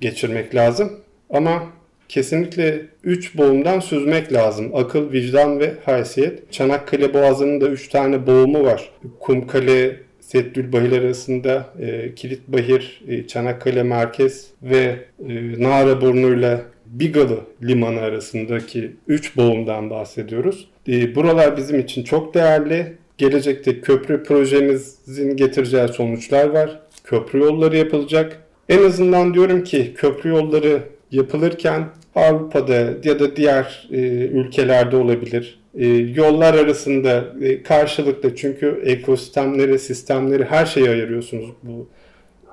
[0.00, 0.92] geçirmek lazım.
[1.30, 1.62] Ama
[2.08, 4.70] kesinlikle 3 boğumdan süzmek lazım.
[4.74, 6.52] Akıl, vicdan ve haysiyet.
[6.52, 8.90] Çanakkale Boğazı'nın da 3 tane boğumu var.
[9.20, 14.96] Kumkale, Seddülbahir arasında e, Kilitbahir, e, Çanakkale Merkez ve
[15.28, 20.68] e, Naraburnu'yla Bigalı Limanı arasındaki 3 boğumdan bahsediyoruz.
[20.88, 22.92] E, buralar bizim için çok değerli.
[23.18, 26.80] Gelecekte köprü projemizin getireceği sonuçlar var.
[27.04, 28.42] Köprü yolları yapılacak.
[28.68, 33.96] En azından diyorum ki köprü yolları yapılırken Avrupa'da ya da diğer e,
[34.26, 35.60] ülkelerde olabilir.
[35.74, 41.46] E, yollar arasında e, karşılıklı çünkü ekosistemleri, sistemleri her şeyi ayırıyorsunuz.
[41.62, 41.88] Bu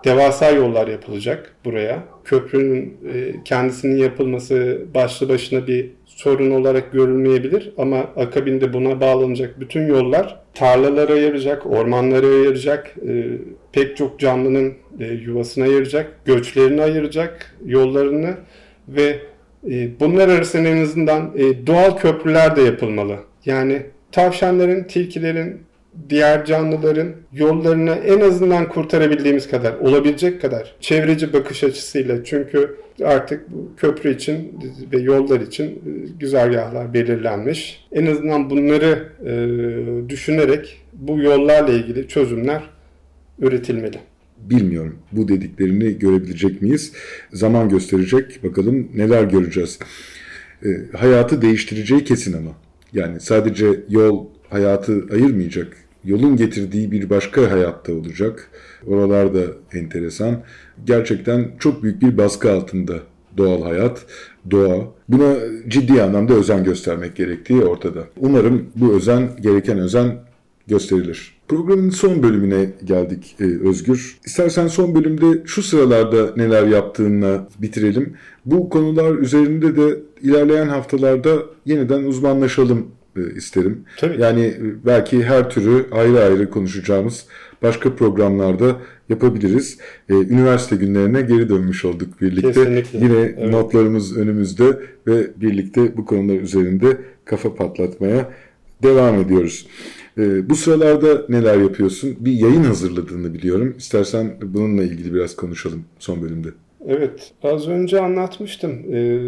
[0.06, 2.04] devasa yollar yapılacak buraya.
[2.24, 9.88] Köprünün e, kendisinin yapılması başlı başına bir sorun olarak görülmeyebilir ama akabinde buna bağlanacak bütün
[9.88, 13.24] yollar tarlalara ayıracak, ormanlara ayıracak, e,
[13.72, 18.34] pek çok canlının e, yuvasına ayıracak, göçlerini ayıracak, yollarını
[18.88, 19.20] ve
[19.70, 23.18] e, bunlar arasında en azından e, doğal köprüler de yapılmalı.
[23.46, 25.62] Yani tavşanların, tilkilerin,
[26.10, 33.46] diğer canlıların yollarını en azından kurtarabildiğimiz kadar, olabilecek kadar çevreci bakış açısıyla çünkü artık
[33.78, 34.60] köprü için
[34.94, 35.80] ve yollar için e,
[36.20, 37.86] güzergahlar belirlenmiş.
[37.92, 42.64] En azından bunları e, düşünerek bu yollarla ilgili çözümler
[43.40, 43.98] üretilmeli.
[44.38, 46.94] Bilmiyorum bu dediklerini görebilecek miyiz?
[47.34, 49.80] Zaman gösterecek bakalım neler göreceğiz.
[50.66, 52.52] E, hayatı değiştireceği kesin ama.
[52.94, 55.78] Yani sadece yol hayatı ayırmayacak.
[56.06, 58.50] Yolun getirdiği bir başka hayatta olacak.
[58.88, 59.40] Oralar da
[59.74, 60.44] enteresan.
[60.86, 62.94] Gerçekten çok büyük bir baskı altında
[63.38, 64.06] doğal hayat,
[64.52, 64.94] doğa.
[65.10, 65.36] Buna
[65.68, 68.04] ciddi anlamda özen göstermek gerektiği ortada.
[68.20, 70.20] Umarım bu özen, gereken özen
[70.68, 71.34] gösterilir.
[71.48, 74.18] Programın son bölümüne geldik e, Özgür.
[74.26, 78.14] İstersen son bölümde şu sıralarda neler yaptığınla bitirelim.
[78.46, 82.88] Bu konular üzerinde de ilerleyen haftalarda yeniden uzmanlaşalım
[83.36, 83.84] isterim.
[83.98, 84.22] Tabii.
[84.22, 87.26] Yani e, belki her türü ayrı ayrı konuşacağımız
[87.62, 88.76] başka programlarda
[89.10, 89.78] yapabiliriz.
[90.10, 92.48] E, üniversite günlerine geri dönmüş olduk birlikte.
[92.52, 93.00] Kesinlikle.
[93.00, 93.50] Yine Evet.
[93.50, 98.30] notlarımız önümüzde ve birlikte bu konular üzerinde kafa patlatmaya
[98.84, 99.68] devam ediyoruz.
[100.18, 102.16] E, bu sıralarda neler yapıyorsun?
[102.20, 103.76] Bir yayın hazırladığını biliyorum.
[103.78, 106.48] İstersen bununla ilgili biraz konuşalım son bölümde.
[106.88, 108.72] Evet, az önce anlatmıştım.
[108.94, 109.20] Ee,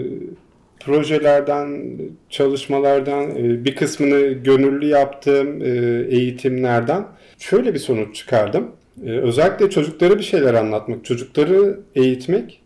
[0.86, 1.98] projelerden,
[2.30, 5.68] çalışmalardan e, bir kısmını gönüllü yaptığım e,
[6.10, 7.06] eğitimlerden
[7.40, 8.72] şöyle bir sonuç çıkardım.
[9.06, 12.62] E, özellikle çocuklara bir şeyler anlatmak, çocukları eğitmek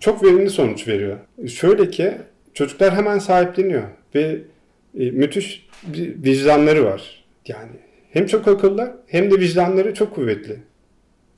[0.00, 1.16] çok verimli sonuç veriyor.
[1.48, 2.12] Şöyle ki
[2.54, 3.82] çocuklar hemen sahipleniyor
[4.14, 4.38] ve
[4.94, 7.24] müthiş bir vicdanları var.
[7.46, 7.70] Yani
[8.10, 10.56] hem çok akıllılar hem de vicdanları çok kuvvetli.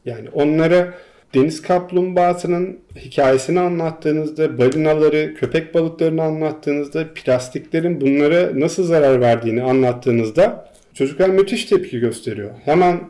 [0.05, 0.95] Yani onlara
[1.35, 11.29] deniz kaplumbağasının hikayesini anlattığınızda, balinaları, köpek balıklarını anlattığınızda, plastiklerin bunlara nasıl zarar verdiğini anlattığınızda çocuklar
[11.29, 12.51] müthiş tepki gösteriyor.
[12.65, 13.01] Hemen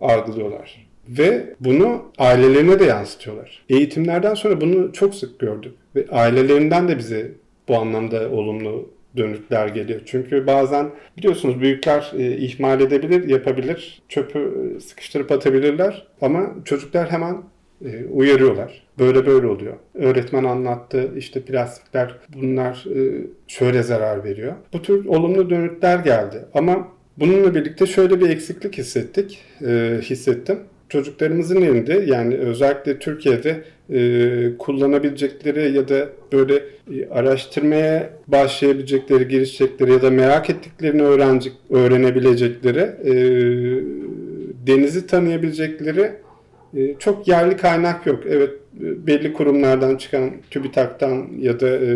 [0.00, 0.86] algılıyorlar.
[1.08, 3.62] Ve bunu ailelerine de yansıtıyorlar.
[3.68, 5.72] Eğitimlerden sonra bunu çok sık gördük.
[5.96, 7.32] Ve ailelerinden de bize
[7.68, 10.00] bu anlamda olumlu dönütler geliyor.
[10.06, 17.36] Çünkü bazen biliyorsunuz büyükler e, ihmal edebilir, yapabilir, çöpü sıkıştırıp atabilirler ama çocuklar hemen
[17.84, 18.82] e, uyarıyorlar.
[18.98, 19.74] Böyle böyle oluyor.
[19.94, 24.52] Öğretmen anlattı, işte plastikler bunlar e, şöyle zarar veriyor.
[24.72, 30.58] Bu tür olumlu dönütler geldi ama bununla birlikte şöyle bir eksiklik hissettik, e, hissettim.
[30.88, 40.02] Çocuklarımızın elinde yani özellikle Türkiye'de e, kullanabilecekleri ya da böyle e, araştırmaya başlayabilecekleri, girişecekleri ya
[40.02, 43.12] da merak ettiklerini öğrenecek, öğrenebilecekleri, e,
[44.66, 46.12] denizi tanıyabilecekleri
[46.98, 48.22] çok yerli kaynak yok.
[48.28, 48.50] Evet
[48.80, 51.90] e, belli kurumlardan çıkan TÜBİTAK'tan ya da e,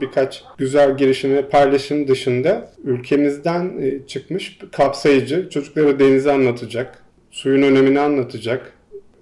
[0.00, 8.00] birkaç güzel girişim ve paylaşım dışında ülkemizden e, çıkmış kapsayıcı çocuklara denizi anlatacak, suyun önemini
[8.00, 8.72] anlatacak,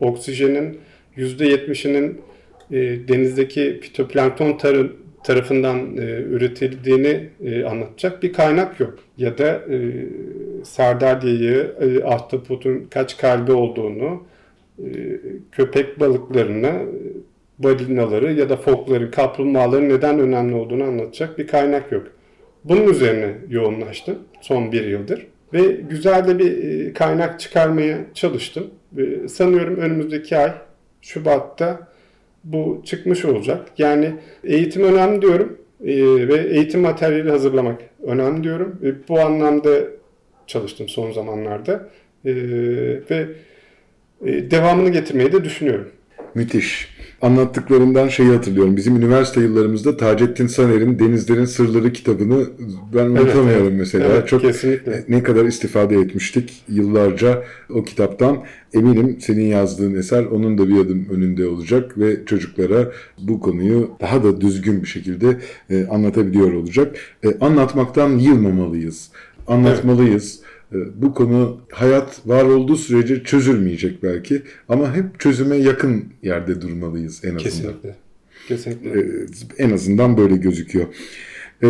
[0.00, 0.78] oksijenin
[1.16, 2.20] %70'inin
[2.70, 2.76] e,
[3.08, 4.92] denizdeki fitoplankton tarı,
[5.24, 8.98] tarafından e, üretildiğini e, anlatacak bir kaynak yok.
[9.18, 10.06] Ya da e,
[10.64, 14.22] sardalyayı, e, ahtapotun kaç kalbi olduğunu,
[15.52, 16.84] köpek balıklarını, e,
[17.58, 22.06] balinaları ya da fokları, kaplumbağaların neden önemli olduğunu anlatacak bir kaynak yok.
[22.64, 25.26] Bunun üzerine yoğunlaştım son bir yıldır.
[25.52, 28.70] Ve güzel de bir e, kaynak çıkarmaya çalıştım.
[28.98, 30.52] E, Sanıyorum önümüzdeki ay
[31.02, 31.88] Şubat'ta
[32.44, 33.66] bu çıkmış olacak.
[33.78, 34.14] Yani
[34.44, 38.80] eğitim önemli diyorum e, ve eğitim materyali hazırlamak önemli diyorum.
[38.84, 39.70] E, bu anlamda
[40.46, 41.88] çalıştım son zamanlarda
[42.24, 42.34] E,
[43.10, 43.26] ve e,
[44.24, 45.86] devamını getirmeyi de düşünüyorum.
[46.34, 46.96] Müthiş.
[47.22, 48.76] Anlattıklarından şeyi hatırlıyorum.
[48.76, 52.46] Bizim üniversite yıllarımızda Taceddin Saner'in Denizlerin Sırları kitabını
[52.94, 53.78] ben unutamıyorum evet.
[53.78, 54.06] mesela.
[54.06, 55.04] Evet, Çok kesinlikle.
[55.08, 58.44] ne kadar istifade etmiştik yıllarca o kitaptan.
[58.74, 64.24] Eminim senin yazdığın eser onun da bir adım önünde olacak ve çocuklara bu konuyu daha
[64.24, 65.36] da düzgün bir şekilde
[65.70, 66.96] e, anlatabiliyor olacak.
[67.24, 69.10] E, anlatmaktan yılmamalıyız.
[69.46, 70.40] Anlatmalıyız.
[70.40, 70.55] E,
[70.94, 77.28] Bu konu hayat var olduğu sürece çözülmeyecek belki ama hep çözüme yakın yerde durmalıyız en
[77.28, 77.42] azından.
[77.44, 77.94] Kesinlikle.
[78.48, 79.00] Kesinlikle.
[79.00, 79.04] E,
[79.58, 80.86] en azından böyle gözüküyor.
[81.62, 81.68] E,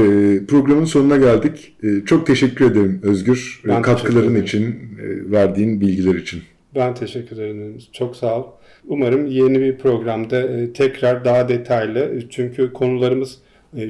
[0.49, 1.77] programın sonuna geldik.
[2.07, 3.63] Çok teşekkür ederim Özgür.
[3.65, 6.43] E, Ben katkıların için, e, verdiğin bilgiler için.
[6.75, 7.79] Ben teşekkür ederim.
[7.93, 8.45] Çok sağ ol.
[8.87, 13.39] Umarım yeni bir programda e, tekrar daha detaylı çünkü konularımız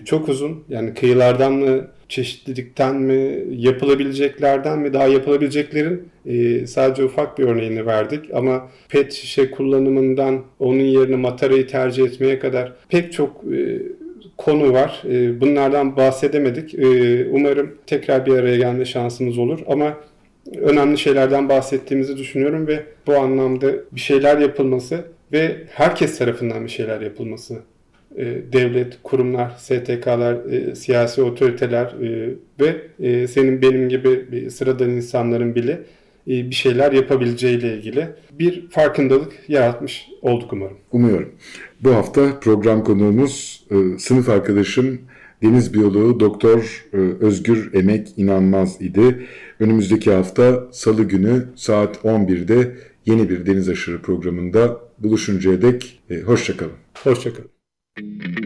[0.05, 0.65] çok uzun.
[0.69, 8.35] Yani kıyılardan mı, çeşitlilikten mi, yapılabileceklerden mi, daha yapılabileceklerin e, sadece ufak bir örneğini verdik.
[8.35, 13.83] Ama pet şişe kullanımından onun yerine matarayı tercih etmeye kadar pek çok e,
[14.39, 15.03] konu var.
[15.11, 16.75] E, bunlardan bahsedemedik.
[16.75, 19.61] E, umarım tekrar bir araya gelme şansımız olur.
[19.67, 19.97] Ama
[20.57, 27.01] önemli şeylerden bahsettiğimizi düşünüyorum ve bu anlamda bir şeyler yapılması ve herkes tarafından bir şeyler
[27.01, 27.55] yapılması.
[28.17, 35.81] E, devlet, kurumlar, STK'lar, e, siyasi otoriteler e, ve senin benim gibi sıradan insanların bile
[36.27, 40.77] bir şeyler yapabileceğiyle ilgili bir farkındalık yaratmış olduk umarım.
[40.93, 41.33] Umuyorum.
[41.81, 43.67] Bu hafta program konuğumuz
[43.99, 44.99] sınıf arkadaşım
[45.43, 46.87] deniz biyoloğu Doktor
[47.21, 49.27] Özgür Emek İnanmaz idi.
[49.61, 56.73] Önümüzdeki hafta Salı günü saat 11'de yeni bir Deniz Aşırı programında buluşuncaya dek hoşçakalın.
[57.05, 57.56] Hoşçakalın.
[57.97, 58.46] Deniz